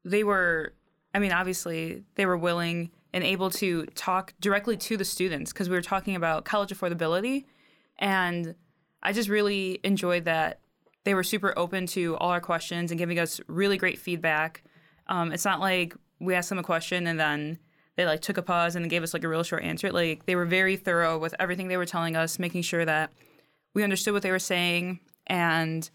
they 0.05 0.23
were, 0.23 0.73
I 1.13 1.19
mean, 1.19 1.31
obviously, 1.33 2.03
they 2.15 2.25
were 2.25 2.37
willing 2.37 2.91
and 3.13 3.23
able 3.23 3.49
to 3.49 3.85
talk 3.87 4.33
directly 4.39 4.77
to 4.77 4.95
the 4.95 5.03
students 5.05 5.51
because 5.51 5.67
we 5.67 5.75
were 5.75 5.81
talking 5.81 6.15
about 6.15 6.45
college 6.45 6.69
affordability. 6.71 7.43
And 7.99 8.55
I 9.03 9.11
just 9.11 9.27
really 9.27 9.79
enjoyed 9.83 10.25
that 10.25 10.59
they 11.03 11.13
were 11.13 11.23
super 11.23 11.53
open 11.57 11.87
to 11.87 12.15
all 12.17 12.29
our 12.29 12.41
questions 12.41 12.91
and 12.91 12.97
giving 12.97 13.19
us 13.19 13.39
really 13.47 13.77
great 13.77 13.97
feedback. 13.99 14.63
Um, 15.07 15.31
it's 15.31 15.45
not 15.45 15.59
like 15.59 15.95
we 16.19 16.35
asked 16.35 16.49
them 16.49 16.59
a 16.59 16.63
question 16.63 17.07
and 17.07 17.19
then 17.19 17.57
they 17.97 18.05
like 18.05 18.21
took 18.21 18.37
a 18.37 18.41
pause 18.41 18.75
and 18.75 18.89
gave 18.89 19.03
us 19.03 19.13
like 19.13 19.23
a 19.23 19.27
real 19.27 19.43
short 19.43 19.63
answer. 19.63 19.91
Like 19.91 20.25
they 20.25 20.35
were 20.35 20.45
very 20.45 20.77
thorough 20.77 21.17
with 21.17 21.35
everything 21.39 21.67
they 21.67 21.77
were 21.77 21.85
telling 21.85 22.15
us, 22.15 22.39
making 22.39 22.61
sure 22.61 22.85
that 22.85 23.11
we 23.73 23.83
understood 23.83 24.13
what 24.13 24.23
they 24.23 24.31
were 24.31 24.39
saying. 24.39 24.99
And 25.27 25.89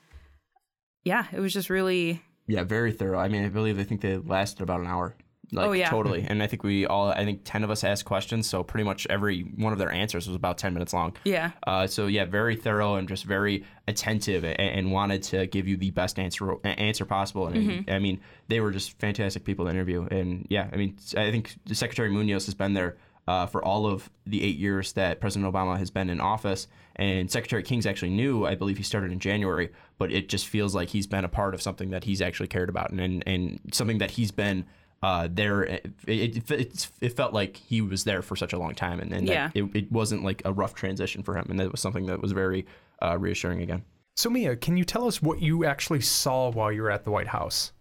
yeah, 1.04 1.26
it 1.32 1.40
was 1.40 1.52
just 1.52 1.70
really 1.70 2.22
Yeah, 2.46 2.64
very 2.64 2.92
thorough. 2.92 3.18
I 3.18 3.28
mean, 3.28 3.44
I 3.44 3.48
believe 3.48 3.78
I 3.78 3.84
think 3.84 4.00
they 4.00 4.16
lasted 4.16 4.62
about 4.62 4.80
an 4.80 4.86
hour. 4.86 5.14
Like, 5.52 5.66
Oh, 5.68 5.72
yeah. 5.72 5.88
totally. 5.90 6.24
And 6.28 6.42
I 6.42 6.46
think 6.48 6.62
we 6.64 6.86
all, 6.86 7.08
I 7.10 7.24
think 7.24 7.42
ten 7.44 7.62
of 7.64 7.70
us 7.70 7.84
asked 7.84 8.04
questions, 8.04 8.48
so 8.48 8.62
pretty 8.62 8.84
much 8.84 9.06
every 9.08 9.42
one 9.42 9.72
of 9.72 9.78
their 9.78 9.92
answers 9.92 10.26
was 10.26 10.34
about 10.36 10.58
ten 10.58 10.72
minutes 10.72 10.92
long. 10.92 11.16
Yeah. 11.24 11.52
Uh, 11.66 11.86
so 11.86 12.06
yeah, 12.06 12.24
very 12.24 12.56
thorough 12.56 12.96
and 12.96 13.08
just 13.08 13.24
very 13.24 13.64
attentive, 13.86 14.44
and, 14.44 14.58
and 14.58 14.92
wanted 14.92 15.22
to 15.24 15.46
give 15.46 15.68
you 15.68 15.76
the 15.76 15.90
best 15.90 16.18
answer 16.18 16.54
answer 16.64 17.04
possible. 17.04 17.46
And 17.46 17.56
Mm-hmm. 17.70 17.90
I 17.90 17.98
mean, 17.98 18.20
they 18.48 18.60
were 18.60 18.70
just 18.72 18.98
fantastic 18.98 19.44
people 19.44 19.64
to 19.66 19.70
interview. 19.70 20.02
And 20.10 20.46
yeah, 20.50 20.68
I 20.72 20.76
mean, 20.76 20.96
I 21.16 21.30
think 21.30 21.54
Secretary 21.72 22.10
Munoz 22.10 22.46
has 22.46 22.54
been 22.54 22.74
there. 22.74 22.96
Uh, 23.28 23.44
for 23.44 23.60
all 23.64 23.86
of 23.86 24.08
the 24.24 24.40
eight 24.40 24.56
years 24.56 24.92
that 24.92 25.18
President 25.20 25.52
Obama 25.52 25.76
has 25.78 25.90
been 25.90 26.10
in 26.10 26.20
office. 26.20 26.68
And 26.94 27.28
Secretary 27.28 27.64
King's 27.64 27.84
actually 27.84 28.12
new. 28.12 28.46
I 28.46 28.54
believe 28.54 28.76
he 28.76 28.84
started 28.84 29.10
in 29.10 29.18
January, 29.18 29.70
but 29.98 30.12
it 30.12 30.28
just 30.28 30.46
feels 30.46 30.76
like 30.76 30.90
he's 30.90 31.08
been 31.08 31.24
a 31.24 31.28
part 31.28 31.52
of 31.52 31.60
something 31.60 31.90
that 31.90 32.04
he's 32.04 32.22
actually 32.22 32.46
cared 32.46 32.68
about 32.68 32.90
and, 32.92 33.00
and, 33.00 33.24
and 33.26 33.60
something 33.72 33.98
that 33.98 34.12
he's 34.12 34.30
been 34.30 34.64
uh, 35.02 35.28
there. 35.30 35.62
It, 35.62 35.86
it, 36.06 36.50
it, 36.50 36.88
it 37.00 37.16
felt 37.16 37.32
like 37.32 37.56
he 37.56 37.80
was 37.80 38.04
there 38.04 38.22
for 38.22 38.36
such 38.36 38.52
a 38.52 38.58
long 38.58 38.74
time. 38.74 39.00
And, 39.00 39.12
and 39.12 39.28
that 39.28 39.32
Yeah. 39.32 39.50
it, 39.54 39.64
it 39.74 39.92
wasn't 39.92 40.24
like 40.24 40.42
a 40.44 40.52
rough 40.52 40.74
transition 40.74 41.22
for 41.22 41.36
him. 41.36 41.46
And 41.50 41.58
that 41.60 41.70
was 41.70 41.80
something 41.80 42.06
that 42.06 42.20
was 42.20 42.32
very 42.32 42.66
uh, 43.02 43.18
reassuring 43.18 43.62
again. 43.62 43.82
So 44.14 44.30
Mia, 44.30 44.56
can 44.56 44.76
you 44.78 44.84
tell 44.84 45.06
us 45.06 45.20
what 45.20 45.40
you 45.42 45.64
actually 45.66 46.00
saw 46.00 46.50
while 46.50 46.72
you 46.72 46.82
were 46.82 46.90
at 46.90 47.04
the 47.04 47.10
White 47.10 47.28
House? 47.28 47.72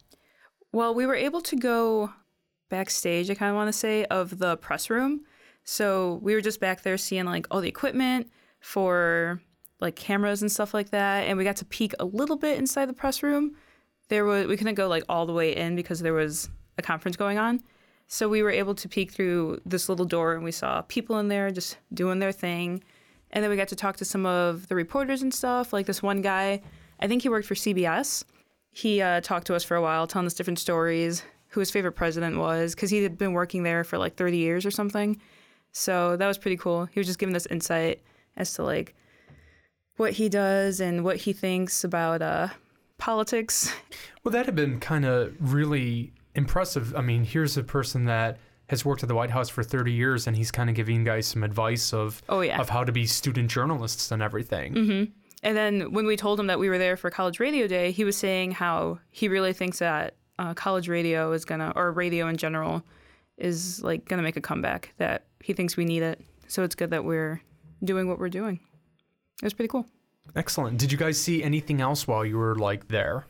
Well, 0.74 0.93
we 0.93 1.05
were 1.05 1.15
able 1.15 1.39
to 1.41 1.55
go 1.55 2.12
backstage, 2.69 3.29
I 3.29 3.36
kind 3.36 3.50
of 3.51 3.55
want 3.55 3.69
to 3.69 3.74
say, 3.74 4.03
of 4.05 4.39
the 4.39 4.57
press 4.57 4.89
room. 4.89 5.22
So 5.63 6.19
we 6.22 6.36
were 6.36 6.41
just 6.41 6.60
back 6.60 6.81
there 6.84 6.98
seeing 6.98 7.25
like 7.25 7.48
all 7.50 7.62
the 7.62 7.69
equipment 7.69 8.29
for 8.60 9.39
like 9.79 9.95
cameras 9.95 10.41
and 10.41 10.51
stuff 10.51 10.74
like 10.74 10.89
that. 10.89 11.22
And 11.27 11.38
we 11.38 11.43
got 11.43 11.55
to 11.57 11.65
peek 11.65 11.93
a 12.00 12.05
little 12.05 12.36
bit 12.36 12.57
inside 12.57 12.88
the 12.88 12.93
press 12.93 13.24
room. 13.24 13.55
There 14.10 14.25
was 14.25 14.45
we 14.48 14.57
couldn't 14.57 14.75
go 14.75 14.88
like 14.88 15.03
all 15.10 15.25
the 15.25 15.34
way 15.34 15.55
in 15.55 15.75
because 15.75 16.01
there 16.01 16.13
was 16.13 16.50
a 16.77 16.82
conference 16.82 17.17
going 17.17 17.38
on. 17.38 17.62
So 18.08 18.29
we 18.29 18.44
were 18.44 18.51
able 18.51 18.75
to 18.75 18.88
peek 18.88 19.12
through 19.12 19.62
this 19.65 19.89
little 19.89 20.05
door 20.05 20.36
and 20.36 20.44
we 20.44 20.51
saw 20.51 20.82
people 20.84 21.17
in 21.20 21.27
there 21.27 21.50
just 21.51 21.77
doing 21.94 22.20
their 22.20 22.32
thing. 22.32 22.84
And 23.32 23.44
then 23.44 23.50
we 23.50 23.58
got 23.58 23.67
to 23.70 23.75
talk 23.75 23.98
to 23.98 24.05
some 24.05 24.25
of 24.25 24.67
the 24.67 24.75
reporters 24.75 25.22
and 25.22 25.34
stuff. 25.34 25.74
Like 25.74 25.88
this 25.88 26.03
one 26.03 26.22
guy, 26.22 26.62
I 27.00 27.08
think 27.08 27.24
he 27.24 27.29
worked 27.29 27.48
for 27.48 27.55
CBS. 27.55 28.24
He 28.72 29.01
uh, 29.01 29.22
talked 29.22 29.48
to 29.48 29.55
us 29.55 29.63
for 29.63 29.75
a 29.75 29.82
while, 29.82 30.05
telling 30.05 30.25
us 30.25 30.34
different 30.34 30.60
stories, 30.60 31.24
who 31.48 31.60
his 31.62 31.72
favorite 31.72 31.94
president 31.94 32.38
was, 32.38 32.75
because 32.75 32.89
he 32.89 33.01
had 33.01 33.17
been 33.17 33.34
working 33.34 33.63
there 33.63 33.84
for 33.84 33.98
like 33.98 34.15
30 34.15 34.38
years 34.38 34.65
or 34.65 34.72
something. 34.72 35.20
So 35.72 36.15
that 36.17 36.27
was 36.27 36.38
pretty 36.38 36.58
cool. 36.58 36.86
He 36.86 37.00
was 37.00 37.08
just 37.08 37.20
giving 37.20 37.36
us 37.36 37.46
insight 37.48 38.01
as 38.38 38.53
to 38.53 38.63
like 38.63 38.96
what 39.98 40.13
he 40.13 40.29
does 40.29 40.79
and 40.79 41.03
what 41.03 41.17
he 41.17 41.34
thinks 41.34 41.84
about 41.84 42.22
uh, 42.22 42.50
politics. 42.98 43.74
Well, 44.24 44.32
that 44.32 44.48
had 44.48 44.55
been 44.55 44.79
kind 44.79 45.05
of 45.05 45.36
really 45.39 46.12
impressive. 46.36 46.96
I 46.96 47.01
mean, 47.01 47.24
here's 47.24 47.58
a 47.58 47.63
person 47.63 48.06
that 48.06 48.38
has 48.70 48.84
worked 48.84 49.04
at 49.04 49.10
the 49.10 49.15
White 49.15 49.30
House 49.30 49.50
for 49.50 49.63
30 49.63 49.92
years, 49.92 50.25
and 50.27 50.36
he's 50.36 50.51
kind 50.51 50.70
of 50.70 50.75
giving 50.75 50.98
you 51.00 51.04
guys 51.06 51.27
some 51.27 51.44
advice 51.44 51.94
of 51.94 52.22
Oh, 52.30 52.42
yeah. 52.42 52.60
of 52.60 52.70
how 52.70 52.84
to 52.84 52.92
be 52.92 53.06
student 53.06 53.50
journalists 53.51 54.12
and 54.12 54.22
everything. 54.24 55.12
And 55.44 55.56
then 55.56 55.92
when 55.92 56.08
we 56.08 56.15
told 56.18 56.39
him 56.39 56.48
that 56.48 56.58
we 56.58 56.70
were 56.70 56.80
there 56.80 56.98
for 56.98 57.12
College 57.12 57.39
Radio 57.39 57.68
Day, 57.68 57.92
he 57.92 58.04
was 58.04 58.18
saying 58.18 58.51
how 58.51 58.98
he 59.12 59.27
really 59.27 59.54
thinks 59.54 59.77
that 59.80 60.15
uh, 60.39 60.54
college 60.56 60.89
radio 60.89 61.32
is 61.34 61.46
gonna, 61.46 61.72
or 61.75 61.92
radio 61.92 62.27
in 62.27 62.38
general, 62.38 62.84
is 63.38 63.84
like 63.84 64.06
gonna 64.06 64.24
make 64.24 64.38
a 64.38 64.42
comeback. 64.42 64.94
That 64.98 65.25
he 65.44 65.54
thinks 65.54 65.77
we 65.77 65.86
need 65.86 66.01
it. 66.01 66.20
So 66.48 66.63
it's 66.63 66.74
good 66.75 66.89
that 66.89 67.06
we're 67.06 67.42
doing 67.84 68.08
what 68.08 68.18
we're 68.18 68.30
doing. 68.30 68.60
It 69.42 69.46
was 69.46 69.54
pretty 69.54 69.68
cool. 69.70 69.86
Excellent. 70.36 70.80
Did 70.80 70.92
you 70.92 70.98
guys 70.98 71.20
see 71.22 71.44
anything 71.44 71.82
else 71.82 72.08
while 72.08 72.25
you 72.25 72.38
were 72.38 72.56
like 72.56 72.88
there? 72.88 73.25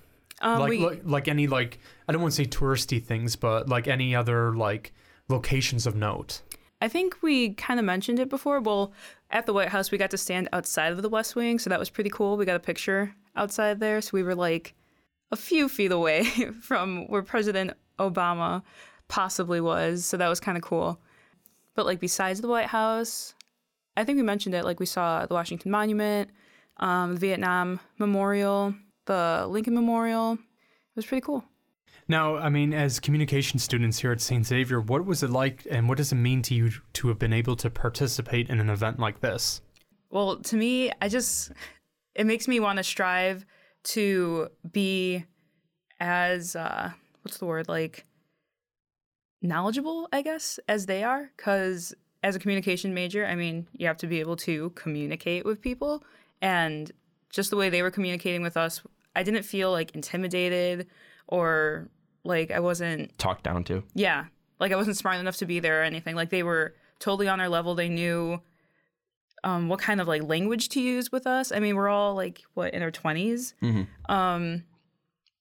Um, 0.45 0.59
like, 0.59 0.69
we, 0.69 0.77
like 0.77 1.01
like 1.03 1.27
any 1.27 1.47
like 1.47 1.79
I 2.07 2.13
don't 2.13 2.21
want 2.21 2.35
to 2.35 2.43
say 2.43 2.47
touristy 2.47 3.03
things, 3.03 3.35
but 3.35 3.67
like 3.67 3.87
any 3.87 4.15
other 4.15 4.55
like 4.55 4.93
locations 5.27 5.87
of 5.87 5.95
note. 5.95 6.41
I 6.79 6.87
think 6.87 7.17
we 7.23 7.55
kind 7.55 7.79
of 7.79 7.85
mentioned 7.85 8.19
it 8.19 8.29
before. 8.29 8.59
Well, 8.59 8.93
at 9.31 9.47
the 9.47 9.53
White 9.53 9.69
House, 9.69 9.89
we 9.89 9.97
got 9.97 10.11
to 10.11 10.19
stand 10.19 10.47
outside 10.53 10.91
of 10.91 11.01
the 11.01 11.09
West 11.09 11.35
Wing, 11.35 11.57
so 11.57 11.71
that 11.71 11.79
was 11.79 11.89
pretty 11.89 12.11
cool. 12.11 12.37
We 12.37 12.45
got 12.45 12.55
a 12.55 12.59
picture 12.59 13.15
outside 13.35 13.79
there, 13.79 13.99
so 14.01 14.11
we 14.13 14.21
were 14.21 14.35
like 14.35 14.75
a 15.31 15.35
few 15.35 15.67
feet 15.67 15.91
away 15.91 16.25
from 16.61 17.07
where 17.07 17.23
President 17.23 17.71
Obama 17.97 18.61
possibly 19.07 19.59
was, 19.59 20.05
so 20.05 20.15
that 20.15 20.29
was 20.29 20.39
kind 20.39 20.57
of 20.57 20.63
cool. 20.63 21.01
But 21.73 21.87
like 21.87 21.99
besides 21.99 22.39
the 22.39 22.47
White 22.47 22.67
House, 22.67 23.33
I 23.97 24.03
think 24.03 24.17
we 24.17 24.23
mentioned 24.23 24.53
it. 24.53 24.63
Like 24.63 24.79
we 24.79 24.85
saw 24.85 25.25
the 25.25 25.33
Washington 25.33 25.71
Monument, 25.71 26.29
um, 26.77 27.15
the 27.15 27.19
Vietnam 27.19 27.79
Memorial, 27.97 28.75
the 29.05 29.45
Lincoln 29.49 29.73
Memorial. 29.73 30.33
It 30.33 30.95
was 30.95 31.05
pretty 31.05 31.21
cool. 31.21 31.43
Now, 32.07 32.37
I 32.37 32.49
mean, 32.49 32.73
as 32.73 32.99
communication 32.99 33.57
students 33.57 33.99
here 33.99 34.11
at 34.11 34.21
St. 34.21 34.45
Xavier, 34.45 34.79
what 34.79 35.05
was 35.05 35.23
it 35.23 35.31
like 35.31 35.65
and 35.69 35.89
what 35.89 35.97
does 35.97 36.11
it 36.11 36.15
mean 36.15 36.41
to 36.43 36.53
you 36.53 36.71
to 36.93 37.07
have 37.07 37.17
been 37.17 37.33
able 37.33 37.55
to 37.57 37.69
participate 37.69 38.49
in 38.49 38.59
an 38.59 38.69
event 38.69 38.99
like 38.99 39.21
this? 39.21 39.61
Well, 40.11 40.37
to 40.37 40.55
me, 40.55 40.91
I 41.01 41.09
just 41.09 41.51
it 42.13 42.25
makes 42.25 42.47
me 42.47 42.59
want 42.59 42.77
to 42.77 42.83
strive 42.83 43.45
to 43.85 44.49
be 44.71 45.25
as 45.99 46.55
uh 46.55 46.91
what's 47.21 47.37
the 47.37 47.45
word 47.45 47.67
like 47.67 48.05
knowledgeable, 49.41 50.07
I 50.11 50.21
guess, 50.21 50.59
as 50.67 50.85
they 50.85 51.03
are 51.03 51.31
cuz 51.37 51.93
as 52.21 52.35
a 52.35 52.39
communication 52.39 52.93
major, 52.93 53.25
I 53.25 53.35
mean, 53.35 53.67
you 53.73 53.87
have 53.87 53.97
to 53.97 54.07
be 54.07 54.19
able 54.19 54.35
to 54.37 54.71
communicate 54.71 55.45
with 55.45 55.61
people 55.61 56.03
and 56.41 56.91
just 57.29 57.49
the 57.49 57.57
way 57.57 57.69
they 57.69 57.81
were 57.81 57.91
communicating 57.91 58.41
with 58.41 58.57
us, 58.57 58.81
I 59.15 59.23
didn't 59.23 59.43
feel 59.43 59.71
like 59.71 59.95
intimidated 59.95 60.87
or 61.27 61.89
like 62.23 62.51
I 62.51 62.59
wasn't 62.59 63.17
Talked 63.17 63.43
down 63.43 63.63
to. 63.65 63.83
yeah. 63.93 64.25
Like 64.59 64.71
I 64.71 64.75
wasn't 64.77 64.97
smart 64.97 65.17
enough 65.19 65.37
to 65.37 65.45
be 65.45 65.59
there 65.59 65.81
or 65.81 65.83
anything. 65.83 66.15
Like 66.15 66.29
they 66.29 66.43
were 66.43 66.75
totally 66.99 67.27
on 67.27 67.39
our 67.41 67.49
level. 67.49 67.75
They 67.75 67.89
knew 67.89 68.41
um, 69.43 69.67
what 69.69 69.79
kind 69.79 69.99
of 70.01 70.07
like 70.07 70.23
language 70.23 70.69
to 70.69 70.81
use 70.81 71.11
with 71.11 71.27
us. 71.27 71.51
I 71.51 71.59
mean, 71.59 71.75
we're 71.75 71.89
all 71.89 72.15
like 72.15 72.41
what 72.53 72.73
in 72.73 72.81
our 72.81 72.91
20s. 72.91 73.53
Um, 74.09 74.63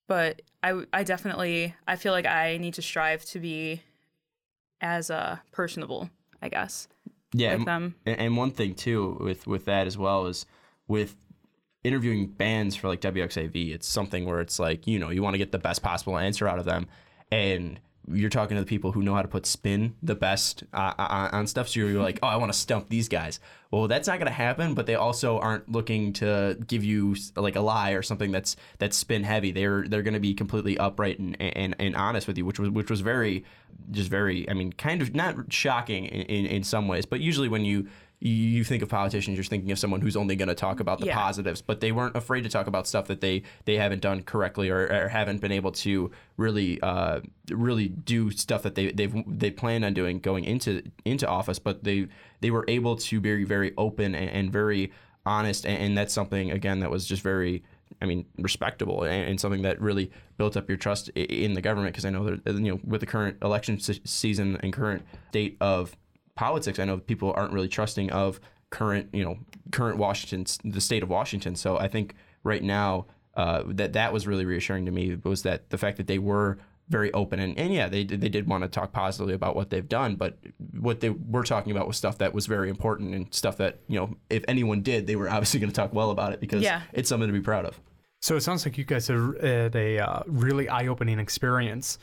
but 0.09 0.43
I 0.63 0.83
I 0.93 1.05
definitely 1.05 1.75
I 1.87 1.97
feel 1.97 2.13
like 2.13 2.27
I 2.27 2.57
need 2.59 2.75
to 2.75 2.83
strive 2.83 3.25
to 3.27 3.39
be 3.39 3.83
as 4.81 5.11
uh 5.11 5.39
personable, 5.53 6.11
I 6.43 6.49
guess. 6.49 6.89
Yeah, 7.33 7.51
with 7.53 7.61
and- 7.61 7.69
them. 7.69 7.95
And, 8.05 8.19
and 8.19 8.37
one 8.37 8.51
thing 8.51 8.75
too 8.75 9.17
with 9.21 9.47
with 9.47 9.65
that 9.67 9.87
as 9.87 9.97
well 9.97 10.27
is 10.27 10.45
with 10.89 11.17
interviewing 11.85 12.27
bands 12.27 12.75
for 12.75 12.89
like 12.89 13.01
WXAV, 13.01 13.75
it's 13.75 13.87
something 13.87 14.25
where 14.25 14.41
it's 14.41 14.59
like 14.59 14.87
you 14.87 14.99
know 14.99 15.11
you 15.11 15.23
want 15.23 15.35
to 15.35 15.39
get 15.39 15.53
the 15.53 15.59
best 15.59 15.83
possible 15.83 16.19
answer 16.19 16.49
out 16.49 16.59
of 16.59 16.65
them, 16.65 16.89
and 17.31 17.79
you're 18.13 18.31
talking 18.31 18.57
to 18.57 18.61
the 18.61 18.67
people 18.67 18.93
who 18.93 19.03
know 19.03 19.15
how 19.15 19.23
to 19.23 19.29
put 19.29 19.47
spin 19.47 19.95
the 20.03 20.15
best 20.15 20.65
uh, 20.75 20.93
on, 20.99 21.31
on 21.31 21.47
stuff. 21.47 21.69
So 21.69 21.81
you're 21.81 22.03
like, 22.03 22.19
oh, 22.23 22.27
I 22.27 22.37
want 22.37 22.53
to 22.53 22.59
stump 22.59 22.89
these 22.89 23.09
guys. 23.09 23.41
Well, 23.71 23.89
that's 23.89 24.07
not 24.07 24.19
going 24.19 24.27
to 24.27 24.33
happen. 24.33 24.75
But 24.75 24.87
they 24.87 24.95
also 24.95 25.39
aren't 25.39 25.71
looking 25.71 26.13
to 26.15 26.59
give 26.67 26.85
you 26.85 27.17
like 27.37 27.57
a 27.57 27.61
lie 27.61 27.93
or 27.93 28.03
something 28.03 28.31
that's 28.31 28.57
that's 28.79 28.97
spin 28.97 29.25
heavy. 29.25 29.53
They're 29.53 29.87
they're 29.89 30.03
going 30.03 30.15
to 30.15 30.21
be 30.21 30.35
completely 30.35 30.77
upright 30.79 31.19
and, 31.19 31.41
and 31.41 31.75
and 31.79 31.97
honest 31.97 32.27
with 32.27 32.37
you, 32.37 32.45
which 32.45 32.59
was 32.59 32.71
which 32.71 32.91
was 32.91 33.01
very 33.01 33.45
just 33.91 34.11
very. 34.11 34.49
I 34.49 34.55
mean, 34.55 34.73
kind 34.73 35.01
of 35.01 35.15
not 35.15 35.53
shocking 35.53 36.07
in, 36.07 36.23
in, 36.23 36.47
in 36.47 36.65
some 36.65 36.89
ways, 36.89 37.07
but 37.07 37.21
usually 37.21 37.49
when 37.49 37.65
you 37.65 37.89
you 38.31 38.65
think 38.65 38.83
of 38.83 38.89
politicians, 38.89 39.37
you're 39.37 39.45
thinking 39.45 39.71
of 39.71 39.79
someone 39.79 40.01
who's 40.01 40.17
only 40.17 40.35
going 40.35 40.49
to 40.49 40.55
talk 40.55 40.81
about 40.81 40.99
the 40.99 41.07
Yeah. 41.07 41.15
positives, 41.15 41.61
but 41.61 41.81
they 41.81 41.93
weren't 41.93 42.17
afraid 42.17 42.43
to 42.45 42.49
talk 42.49 42.67
about 42.67 42.87
stuff 42.87 43.07
that 43.09 43.21
they 43.21 43.43
they 43.67 43.77
haven't 43.77 44.01
done 44.01 44.23
correctly 44.23 44.71
or, 44.71 44.87
or 44.91 45.09
haven't 45.09 45.41
been 45.43 45.53
able 45.53 45.73
to 45.73 46.11
really 46.39 46.81
uh, 46.81 47.21
really 47.51 47.89
do 47.89 48.31
stuff 48.31 48.63
that 48.63 48.75
they 48.77 48.91
they've 48.93 49.15
they 49.27 49.51
plan 49.51 49.85
on 49.85 49.93
doing 49.93 50.21
going 50.21 50.45
into 50.45 50.83
into 51.05 51.29
office. 51.29 51.59
But 51.59 51.85
they 51.85 52.09
they 52.41 52.51
were 52.51 52.65
able 52.67 52.97
to 52.97 53.21
be 53.21 53.45
very 53.45 53.73
open 53.77 54.15
and, 54.15 54.31
and 54.31 54.51
very 54.53 54.91
honest, 55.27 55.67
and, 55.67 55.77
and 55.83 55.99
that's 55.99 56.15
something 56.15 56.51
again 56.51 56.81
that 56.81 56.91
was 56.91 57.07
just 57.07 57.23
very. 57.23 57.63
I 58.03 58.07
mean, 58.07 58.27
respectable 58.39 59.05
and, 59.05 59.29
and 59.31 59.41
something 59.41 59.63
that 59.63 59.81
really 59.81 60.11
built 60.37 60.57
up 60.57 60.69
your 60.69 60.77
trust 60.77 61.11
in 61.11 61.53
the 61.53 61.61
government. 61.61 61.93
Because 61.95 62.05
I 62.05 62.11
know 62.11 62.25
that 62.25 62.55
you 62.55 62.73
know 62.73 62.81
with 62.83 63.01
the 63.01 63.07
current 63.07 63.37
election 63.41 63.79
se- 63.79 64.01
season 64.05 64.57
and 64.63 64.73
current 64.73 65.05
state 65.29 65.57
of 65.61 65.95
politics, 66.37 66.79
I 66.79 66.85
know 66.85 66.99
people 66.99 67.33
aren't 67.37 67.53
really 67.53 67.69
trusting 67.69 68.11
of 68.11 68.41
current, 68.71 69.09
you 69.13 69.25
know, 69.25 69.39
current 69.73 69.99
Washington, 69.99 70.47
the 70.71 70.81
state 70.81 71.03
of 71.03 71.09
Washington. 71.09 71.55
So 71.57 71.79
I 71.79 71.89
think 71.89 72.15
right 72.43 72.63
now 72.63 73.07
uh, 73.35 73.63
that 73.67 73.93
that 73.95 74.13
was 74.13 74.27
really 74.27 74.45
reassuring 74.45 74.85
to 74.87 74.93
me 74.93 75.17
was 75.23 75.43
that 75.43 75.71
the 75.71 75.79
fact 75.79 75.97
that 75.97 76.07
they 76.07 76.19
were 76.19 76.59
very 76.89 77.11
open 77.15 77.41
and, 77.41 77.57
and 77.59 77.73
yeah, 77.73 77.89
they 77.89 78.05
did, 78.05 78.21
they 78.21 78.29
did 78.29 78.47
want 78.47 78.63
to 78.63 78.69
talk 78.69 78.93
positively 78.93 79.33
about 79.33 79.57
what 79.57 79.71
they've 79.71 79.89
done, 79.89 80.17
but 80.17 80.37
what 80.79 81.01
they 81.01 81.09
were 81.09 81.43
talking 81.43 81.73
about 81.73 81.87
was 81.87 81.97
stuff 81.97 82.19
that 82.19 82.35
was 82.35 82.47
very 82.47 82.69
important 82.69 83.15
and 83.15 83.33
stuff 83.33 83.57
that 83.57 83.79
you 83.89 83.99
know 83.99 84.15
if 84.29 84.45
anyone 84.49 84.83
did, 84.83 85.07
they 85.07 85.17
were 85.17 85.31
obviously 85.31 85.59
going 85.61 85.71
to 85.71 85.75
talk 85.75 85.95
well 85.95 86.11
about 86.11 86.33
it 86.35 86.41
because 86.41 86.63
Yeah. 86.63 86.83
it's 86.93 87.09
something 87.09 87.27
to 87.29 87.33
be 87.33 87.41
proud 87.41 87.65
of. 87.65 87.81
So 88.21 88.37
it 88.37 88.43
sounds 88.43 88.65
like 88.67 88.77
you 88.77 88.85
guys 88.85 89.09
have 89.09 89.41
had 89.41 89.75
a 89.77 89.99
uh, 89.99 90.23
really 90.27 90.69
eye-opening 90.69 91.19
experience. 91.19 91.99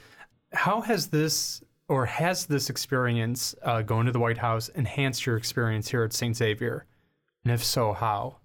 How 0.54 0.82
has 0.82 1.08
this 1.08 1.62
or 1.88 2.06
has 2.06 2.46
this 2.46 2.70
experience 2.70 3.56
uh, 3.64 3.82
going 3.82 4.06
to 4.06 4.12
the 4.12 4.20
White 4.20 4.38
House 4.38 4.70
enhanced 4.70 5.26
your 5.26 5.38
experience 5.38 5.90
here 5.90 6.04
at 6.04 6.14
St. 6.14 6.36
Xavier? 6.36 6.86
And 7.44 7.54
if 7.54 7.64
so, 7.64 7.94
how? 7.94 8.38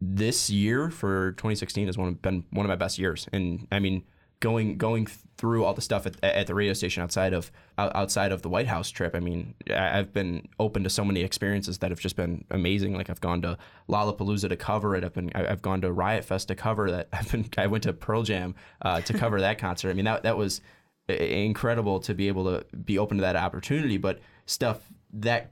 this 0.00 0.48
year 0.48 0.90
for 0.90 1.32
2016 1.32 1.86
has 1.86 1.98
one, 1.98 2.14
been 2.14 2.44
one 2.50 2.64
of 2.64 2.68
my 2.68 2.76
best 2.76 2.98
years. 2.98 3.28
And 3.32 3.66
I 3.70 3.78
mean, 3.78 4.04
going 4.40 4.78
going 4.78 5.06
through 5.36 5.64
all 5.64 5.74
the 5.74 5.82
stuff 5.82 6.06
at, 6.06 6.22
at 6.24 6.46
the 6.46 6.54
radio 6.54 6.72
station 6.72 7.02
outside 7.02 7.34
of 7.34 7.52
outside 7.76 8.32
of 8.32 8.40
the 8.40 8.48
White 8.48 8.66
House 8.66 8.90
trip, 8.90 9.14
I 9.14 9.20
mean, 9.20 9.54
I've 9.74 10.12
been 10.12 10.48
open 10.58 10.84
to 10.84 10.90
so 10.90 11.04
many 11.04 11.20
experiences 11.20 11.78
that 11.78 11.90
have 11.90 12.00
just 12.00 12.16
been 12.16 12.44
amazing. 12.50 12.94
Like 12.94 13.10
I've 13.10 13.20
gone 13.20 13.42
to 13.42 13.58
Lollapalooza 13.88 14.48
to 14.48 14.56
cover 14.56 14.96
it. 14.96 15.04
I've 15.04 15.14
been 15.14 15.30
I've 15.34 15.62
gone 15.62 15.82
to 15.82 15.92
Riot 15.92 16.24
Fest 16.24 16.48
to 16.48 16.54
cover 16.54 16.90
that. 16.90 17.08
I've 17.12 17.30
been 17.30 17.48
I 17.58 17.66
went 17.66 17.82
to 17.84 17.92
Pearl 17.92 18.22
Jam 18.22 18.54
uh, 18.80 19.02
to 19.02 19.12
cover 19.12 19.40
that 19.40 19.58
concert. 19.58 19.90
I 19.90 19.92
mean, 19.92 20.06
that 20.06 20.22
that 20.22 20.38
was 20.38 20.62
incredible 21.10 22.00
to 22.00 22.14
be 22.14 22.28
able 22.28 22.44
to 22.44 22.64
be 22.76 22.98
open 22.98 23.18
to 23.18 23.22
that 23.22 23.36
opportunity. 23.36 23.96
But 23.96 24.20
stuff 24.46 24.80
that 25.12 25.50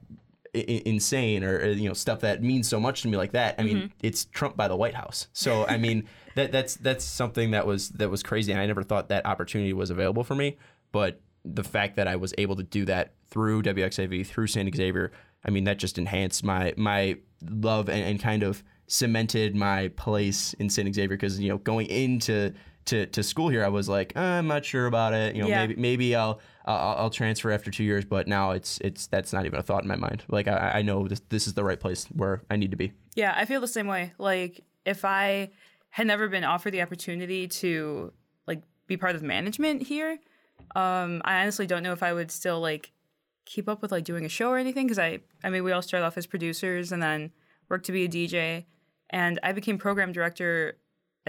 i- 0.55 0.81
insane 0.85 1.43
or, 1.43 1.57
or, 1.59 1.67
you 1.69 1.87
know 1.87 1.93
stuff 1.93 2.21
that 2.21 2.41
means 2.41 2.67
so 2.67 2.79
much 2.79 3.01
to 3.03 3.07
me 3.07 3.17
like 3.17 3.31
that. 3.31 3.55
I 3.57 3.63
mean, 3.63 3.77
mm-hmm. 3.77 3.87
it's 4.01 4.25
trumped 4.25 4.57
by 4.57 4.67
the 4.67 4.75
White 4.75 4.95
House. 4.95 5.27
So 5.33 5.65
I 5.67 5.77
mean, 5.77 6.07
that 6.35 6.51
that's 6.51 6.75
that's 6.75 7.05
something 7.05 7.51
that 7.51 7.65
was 7.65 7.89
that 7.89 8.09
was 8.09 8.23
crazy, 8.23 8.51
and 8.51 8.61
I 8.61 8.65
never 8.65 8.83
thought 8.83 9.09
that 9.09 9.25
opportunity 9.25 9.73
was 9.73 9.89
available 9.89 10.23
for 10.23 10.35
me. 10.35 10.57
But 10.91 11.21
the 11.45 11.63
fact 11.63 11.95
that 11.95 12.07
I 12.07 12.15
was 12.15 12.33
able 12.37 12.55
to 12.57 12.63
do 12.63 12.85
that 12.85 13.13
through 13.29 13.63
WXAV, 13.63 14.25
through 14.25 14.47
St. 14.47 14.75
Xavier, 14.75 15.11
I 15.45 15.51
mean, 15.51 15.63
that 15.65 15.77
just 15.77 15.97
enhanced 15.97 16.43
my 16.43 16.73
my 16.77 17.17
love 17.49 17.89
and, 17.89 18.03
and 18.03 18.19
kind 18.19 18.43
of 18.43 18.63
cemented 18.87 19.55
my 19.55 19.89
place 19.89 20.53
in 20.53 20.69
St. 20.69 20.93
Xavier 20.93 21.15
because 21.15 21.39
you 21.39 21.49
know 21.49 21.57
going 21.59 21.87
into 21.87 22.53
to, 22.85 23.05
to 23.07 23.21
school 23.23 23.49
here, 23.49 23.63
I 23.63 23.67
was 23.67 23.87
like, 23.87 24.13
"Uh, 24.15 24.19
I'm 24.19 24.47
not 24.47 24.65
sure 24.65 24.85
about 24.87 25.13
it. 25.13 25.35
You 25.35 25.43
know, 25.43 25.47
Yeah. 25.49 25.67
maybe 25.67 25.75
maybe 25.81 26.15
I'll, 26.15 26.39
I'll 26.65 26.95
I'll 26.97 27.09
transfer 27.09 27.51
after 27.51 27.69
two 27.71 27.83
years. 27.83 28.05
But 28.05 28.27
now 28.27 28.51
it's 28.51 28.79
it's 28.81 29.07
that's 29.07 29.31
not 29.33 29.45
even 29.45 29.59
a 29.59 29.63
thought 29.63 29.83
in 29.83 29.87
my 29.87 29.95
mind. 29.95 30.23
Like 30.27 30.47
I, 30.47 30.71
I 30.75 30.81
know 30.81 31.07
this 31.07 31.21
this 31.29 31.45
is 31.47 31.53
the 31.53 31.63
right 31.63 31.79
place 31.79 32.05
where 32.15 32.41
I 32.49 32.55
need 32.55 32.71
to 32.71 32.77
be. 32.77 32.93
Yeah, 33.15 33.33
I 33.35 33.45
feel 33.45 33.61
the 33.61 33.67
same 33.67 33.87
way. 33.87 34.13
Like 34.17 34.63
if 34.85 35.05
I 35.05 35.49
had 35.89 36.07
never 36.07 36.27
been 36.27 36.43
offered 36.43 36.71
the 36.71 36.81
opportunity 36.81 37.47
to 37.47 38.13
like 38.47 38.63
be 38.87 38.97
part 38.97 39.15
of 39.15 39.21
management 39.23 39.83
here, 39.83 40.17
um, 40.75 41.21
I 41.25 41.41
honestly 41.41 41.67
don't 41.67 41.83
know 41.83 41.93
if 41.93 42.03
I 42.03 42.13
would 42.13 42.31
still 42.31 42.59
like 42.59 42.91
keep 43.45 43.67
up 43.67 43.81
with 43.81 43.91
like 43.91 44.03
doing 44.03 44.25
a 44.25 44.29
show 44.29 44.49
or 44.49 44.57
anything 44.57 44.85
because 44.87 44.99
I 44.99 45.19
I 45.43 45.49
mean 45.49 45.63
we 45.63 45.71
all 45.71 45.81
started 45.81 46.05
off 46.05 46.17
as 46.17 46.27
producers 46.27 46.91
and 46.91 47.01
then 47.01 47.31
work 47.69 47.83
to 47.83 47.91
be 47.91 48.05
a 48.05 48.07
DJ 48.09 48.65
and 49.09 49.39
I 49.43 49.51
became 49.53 49.77
program 49.79 50.11
director 50.11 50.77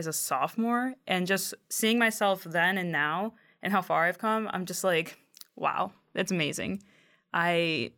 as 0.00 0.06
a 0.06 0.12
sophomore 0.12 0.94
and 1.06 1.26
just 1.26 1.54
seeing 1.68 1.98
myself 1.98 2.42
then 2.42 2.76
and 2.78 2.90
now 2.90 3.34
and 3.62 3.72
how 3.72 3.82
far 3.82 4.06
I've 4.06 4.18
come, 4.18 4.48
I'm 4.52 4.64
just 4.64 4.82
like, 4.82 5.18
wow, 5.54 5.92
that's 6.14 6.32
amazing. 6.32 6.82
I 7.32 7.92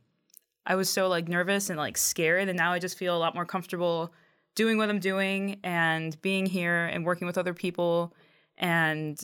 I 0.66 0.74
was 0.74 0.90
so 0.90 1.08
like 1.08 1.28
nervous 1.28 1.70
and 1.70 1.78
like 1.78 1.96
scared 1.96 2.48
and 2.48 2.58
now 2.58 2.72
I 2.72 2.78
just 2.78 2.98
feel 2.98 3.16
a 3.16 3.18
lot 3.18 3.34
more 3.34 3.46
comfortable 3.46 4.12
doing 4.54 4.76
what 4.76 4.90
I'm 4.90 5.00
doing 5.00 5.58
and 5.64 6.20
being 6.20 6.44
here 6.44 6.86
and 6.86 7.06
working 7.06 7.26
with 7.26 7.38
other 7.38 7.54
people 7.54 8.12
and 8.58 9.18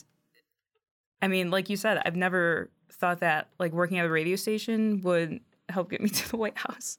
I 1.21 1.27
mean, 1.27 1.51
like 1.51 1.69
you 1.69 1.75
said, 1.75 2.01
I've 2.05 2.15
never 2.15 2.71
thought 2.93 3.19
that 3.19 3.49
like 3.59 3.73
working 3.73 3.99
at 3.99 4.05
a 4.05 4.09
radio 4.09 4.35
station 4.37 5.01
would 5.01 5.41
help 5.67 5.89
get 5.89 6.01
me 6.01 6.09
to 6.09 6.29
the 6.29 6.37
White 6.37 6.57
House. 6.57 6.97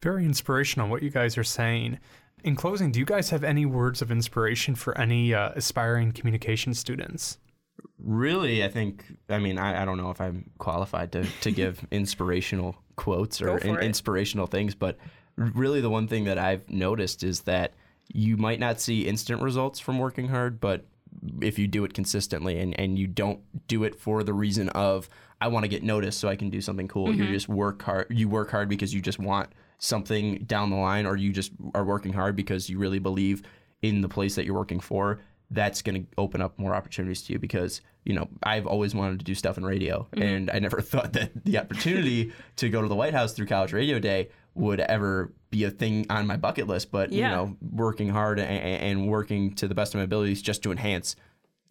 Very 0.00 0.24
inspirational 0.24 0.88
what 0.88 1.02
you 1.02 1.10
guys 1.10 1.36
are 1.36 1.44
saying. 1.44 1.98
In 2.44 2.56
closing, 2.56 2.92
do 2.92 3.00
you 3.00 3.04
guys 3.04 3.30
have 3.30 3.44
any 3.44 3.66
words 3.66 4.00
of 4.00 4.10
inspiration 4.10 4.74
for 4.74 4.96
any 4.98 5.34
uh, 5.34 5.50
aspiring 5.54 6.12
communication 6.12 6.74
students? 6.74 7.38
Really, 7.98 8.64
I 8.64 8.68
think, 8.68 9.04
I 9.28 9.38
mean, 9.38 9.58
I, 9.58 9.82
I 9.82 9.84
don't 9.84 9.98
know 9.98 10.10
if 10.10 10.20
I'm 10.20 10.50
qualified 10.58 11.12
to, 11.12 11.24
to 11.42 11.50
give 11.50 11.84
inspirational 11.90 12.76
quotes 12.96 13.42
or 13.42 13.58
in, 13.58 13.78
inspirational 13.78 14.46
things, 14.46 14.74
but 14.74 14.98
really 15.36 15.80
the 15.80 15.90
one 15.90 16.08
thing 16.08 16.24
that 16.24 16.38
I've 16.38 16.68
noticed 16.70 17.22
is 17.22 17.42
that 17.42 17.74
you 18.12 18.36
might 18.36 18.60
not 18.60 18.80
see 18.80 19.06
instant 19.06 19.42
results 19.42 19.78
from 19.80 19.98
working 19.98 20.28
hard, 20.28 20.60
but 20.60 20.84
if 21.40 21.58
you 21.58 21.66
do 21.66 21.84
it 21.84 21.94
consistently 21.94 22.58
and, 22.58 22.78
and 22.78 22.98
you 22.98 23.06
don't 23.06 23.40
do 23.66 23.84
it 23.84 23.94
for 23.94 24.22
the 24.22 24.32
reason 24.32 24.68
of, 24.70 25.08
I 25.40 25.48
want 25.48 25.64
to 25.64 25.68
get 25.68 25.82
noticed 25.82 26.18
so 26.18 26.28
I 26.28 26.36
can 26.36 26.50
do 26.50 26.60
something 26.60 26.88
cool, 26.88 27.14
you 27.14 27.24
mm-hmm. 27.24 27.32
just 27.32 27.48
work 27.48 27.82
hard, 27.82 28.06
you 28.10 28.28
work 28.28 28.50
hard 28.50 28.68
because 28.68 28.92
you 28.92 29.00
just 29.00 29.18
want 29.18 29.50
something 29.78 30.38
down 30.44 30.70
the 30.70 30.76
line 30.76 31.06
or 31.06 31.16
you 31.16 31.32
just 31.32 31.52
are 31.74 31.84
working 31.84 32.12
hard 32.12 32.34
because 32.34 32.68
you 32.68 32.78
really 32.78 32.98
believe 32.98 33.42
in 33.82 34.00
the 34.00 34.08
place 34.08 34.34
that 34.34 34.44
you're 34.44 34.54
working 34.54 34.80
for 34.80 35.20
that's 35.50 35.82
going 35.82 36.02
to 36.02 36.08
open 36.18 36.40
up 36.40 36.58
more 36.58 36.74
opportunities 36.74 37.22
to 37.22 37.32
you 37.32 37.38
because 37.38 37.80
you 38.04 38.14
know 38.14 38.28
I've 38.42 38.66
always 38.66 38.94
wanted 38.94 39.18
to 39.20 39.24
do 39.24 39.34
stuff 39.34 39.56
in 39.56 39.64
radio 39.64 40.06
mm-hmm. 40.12 40.22
and 40.22 40.50
I 40.50 40.58
never 40.58 40.80
thought 40.82 41.12
that 41.14 41.44
the 41.44 41.58
opportunity 41.58 42.32
to 42.56 42.68
go 42.68 42.82
to 42.82 42.88
the 42.88 42.94
White 42.94 43.14
House 43.14 43.32
through 43.32 43.46
College 43.46 43.72
Radio 43.72 43.98
Day 43.98 44.28
would 44.58 44.80
ever 44.80 45.32
be 45.50 45.64
a 45.64 45.70
thing 45.70 46.04
on 46.10 46.26
my 46.26 46.36
bucket 46.36 46.66
list 46.66 46.90
but 46.90 47.10
Yeah. 47.12 47.30
you 47.30 47.36
know 47.36 47.56
working 47.72 48.08
hard 48.10 48.38
and, 48.38 48.48
and 48.82 49.08
working 49.08 49.54
to 49.54 49.68
the 49.68 49.74
best 49.74 49.94
of 49.94 49.98
my 49.98 50.04
abilities 50.04 50.42
just 50.42 50.62
to 50.64 50.70
enhance 50.72 51.16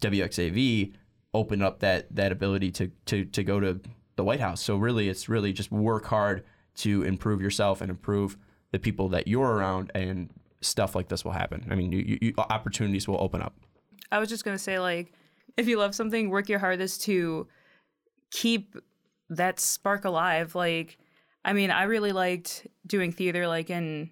WXAV 0.02 0.92
opened 1.34 1.62
up 1.62 1.80
that 1.80 2.14
that 2.14 2.32
ability 2.32 2.70
to 2.72 2.90
to 3.06 3.24
to 3.26 3.42
go 3.44 3.60
to 3.60 3.80
the 4.16 4.24
White 4.24 4.40
House 4.40 4.60
so 4.62 4.76
really 4.76 5.08
it's 5.08 5.28
really 5.28 5.52
just 5.52 5.70
work 5.70 6.06
hard 6.06 6.44
to 6.76 7.02
improve 7.02 7.40
yourself 7.40 7.80
and 7.80 7.90
improve 7.90 8.36
the 8.72 8.78
people 8.78 9.08
that 9.10 9.26
you're 9.28 9.46
around 9.50 9.90
and 9.94 10.30
stuff 10.60 10.94
like 10.94 11.08
this 11.08 11.24
will 11.24 11.32
happen 11.32 11.66
I 11.70 11.74
mean 11.74 11.92
you, 11.92 12.18
you, 12.20 12.34
opportunities 12.38 13.06
will 13.06 13.20
open 13.20 13.42
up 13.42 13.54
I 14.10 14.18
was 14.18 14.30
just 14.30 14.42
gonna 14.42 14.58
say, 14.58 14.78
like, 14.78 15.12
if 15.58 15.68
you 15.68 15.76
love 15.76 15.94
something, 15.94 16.30
work 16.30 16.48
your 16.48 16.60
hardest 16.60 17.02
to 17.02 17.46
keep 18.30 18.74
that 19.28 19.60
spark 19.60 20.06
alive. 20.06 20.54
Like, 20.54 20.96
I 21.44 21.52
mean, 21.52 21.70
I 21.70 21.84
really 21.84 22.12
liked 22.12 22.66
doing 22.86 23.12
theater, 23.12 23.46
like 23.46 23.70
in 23.70 24.10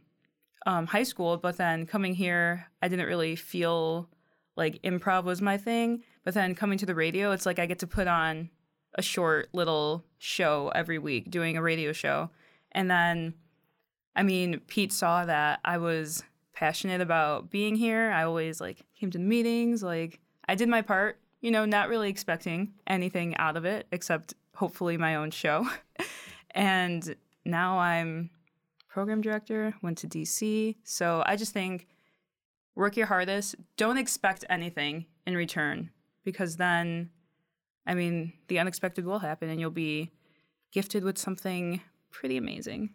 um, 0.67 0.87
high 0.87 1.03
school, 1.03 1.37
but 1.37 1.57
then 1.57 1.87
coming 1.87 2.15
here, 2.15 2.67
I 2.83 2.89
didn't 2.89 3.07
really 3.07 3.37
feel 3.37 4.09
like 4.57 4.81
improv 4.83 5.25
was 5.25 5.43
my 5.43 5.57
thing. 5.59 6.03
But 6.25 6.35
then 6.35 6.55
coming 6.55 6.79
to 6.79 6.87
the 6.87 6.95
radio, 6.95 7.33
it's 7.33 7.47
like 7.47 7.59
I 7.59 7.67
get 7.67 7.79
to 7.81 7.87
put 7.87 8.09
on 8.09 8.51
a 8.95 9.03
short 9.03 9.49
little 9.53 10.05
show 10.19 10.73
every 10.75 10.99
week, 10.99 11.31
doing 11.31 11.57
a 11.57 11.63
radio 11.63 11.93
show, 11.93 12.31
and 12.73 12.91
then 12.91 13.35
I 14.17 14.23
mean, 14.23 14.61
Pete 14.67 14.93
saw 14.93 15.27
that 15.27 15.61
I 15.63 15.77
was 15.77 16.25
passionate 16.55 17.03
about 17.03 17.51
being 17.51 17.77
here. 17.77 18.11
I 18.11 18.25
always 18.25 18.61
like 18.61 18.83
came 18.99 19.11
to 19.11 19.19
the 19.19 19.25
meetings, 19.25 19.83
like 19.83 20.21
I 20.49 20.55
did 20.55 20.69
my 20.69 20.81
part, 20.81 21.21
you 21.43 21.51
know, 21.51 21.67
not 21.67 21.91
really 21.91 22.09
expecting 22.09 22.73
anything 22.87 23.37
out 23.37 23.57
of 23.57 23.67
it 23.67 23.87
except 23.93 24.35
hopefully 24.55 24.97
my 24.97 25.17
own 25.17 25.31
show. 25.31 25.69
and 26.57 27.15
now 27.45 27.79
I'm 27.79 28.31
program 28.89 29.21
director, 29.21 29.75
went 29.83 29.99
to 29.99 30.09
DC. 30.09 30.77
So 30.83 31.23
I 31.27 31.37
just 31.37 31.53
think 31.53 31.87
work 32.75 32.97
your 32.97 33.07
hardest, 33.07 33.55
don't 33.77 33.99
expect 33.99 34.45
anything 34.51 35.07
in 35.27 35.37
return 35.37 35.91
because 36.25 36.57
then 36.57 37.11
I 37.87 37.95
mean, 37.95 38.33
the 38.49 38.59
unexpected 38.59 39.05
will 39.05 39.21
happen 39.21 39.49
and 39.49 39.61
you'll 39.61 39.71
be 39.71 40.11
gifted 40.73 41.05
with 41.05 41.19
something 41.19 41.81
pretty 42.11 42.37
amazing. 42.37 42.91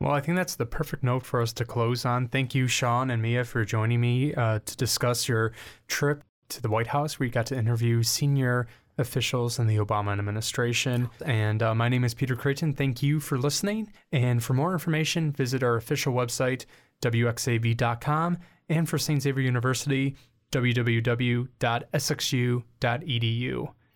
Well, 0.00 0.12
I 0.12 0.20
think 0.20 0.36
that's 0.36 0.54
the 0.54 0.66
perfect 0.66 1.02
note 1.02 1.24
for 1.24 1.40
us 1.40 1.52
to 1.54 1.64
close 1.64 2.04
on. 2.04 2.28
Thank 2.28 2.54
you, 2.54 2.68
Sean 2.68 3.10
and 3.10 3.22
Mia, 3.22 3.44
for 3.44 3.64
joining 3.64 4.00
me 4.00 4.34
uh, 4.34 4.60
to 4.64 4.76
discuss 4.76 5.28
your 5.28 5.52
trip 5.88 6.22
to 6.50 6.62
the 6.62 6.68
White 6.68 6.88
House, 6.88 7.18
where 7.18 7.26
you 7.26 7.32
got 7.32 7.46
to 7.46 7.56
interview 7.56 8.02
senior 8.02 8.68
officials 8.98 9.58
in 9.58 9.66
the 9.66 9.76
Obama 9.76 10.12
administration. 10.12 11.08
And 11.24 11.62
uh, 11.62 11.74
my 11.74 11.88
name 11.88 12.04
is 12.04 12.14
Peter 12.14 12.36
Creighton. 12.36 12.74
Thank 12.74 13.02
you 13.02 13.20
for 13.20 13.38
listening. 13.38 13.92
And 14.12 14.42
for 14.42 14.54
more 14.54 14.72
information, 14.72 15.32
visit 15.32 15.62
our 15.62 15.76
official 15.76 16.12
website, 16.12 16.66
wxav.com, 17.02 18.38
and 18.68 18.88
for 18.88 18.98
St. 18.98 19.22
Xavier 19.22 19.44
University, 19.44 20.16
www.sxu.edu. 20.52 21.48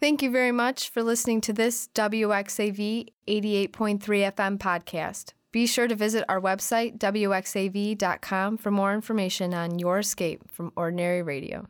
Thank 0.01 0.23
you 0.23 0.31
very 0.33 0.53
much 0.53 0.89
for 0.89 1.03
listening 1.03 1.41
to 1.43 1.53
this 1.53 1.89
WXAV 1.95 3.09
88.3 3.29 3.71
FM 3.71 4.59
podcast. 4.59 5.33
Be 5.53 5.67
sure 5.67 5.87
to 5.87 5.95
visit 5.95 6.25
our 6.29 6.41
website, 6.41 6.99
wxav.com, 6.99 8.57
for 8.57 8.71
more 8.71 8.95
information 8.95 9.55
on 9.55 9.79
your 9.79 9.99
escape 9.99 10.51
from 10.51 10.73
ordinary 10.77 11.23
radio. 11.23 11.69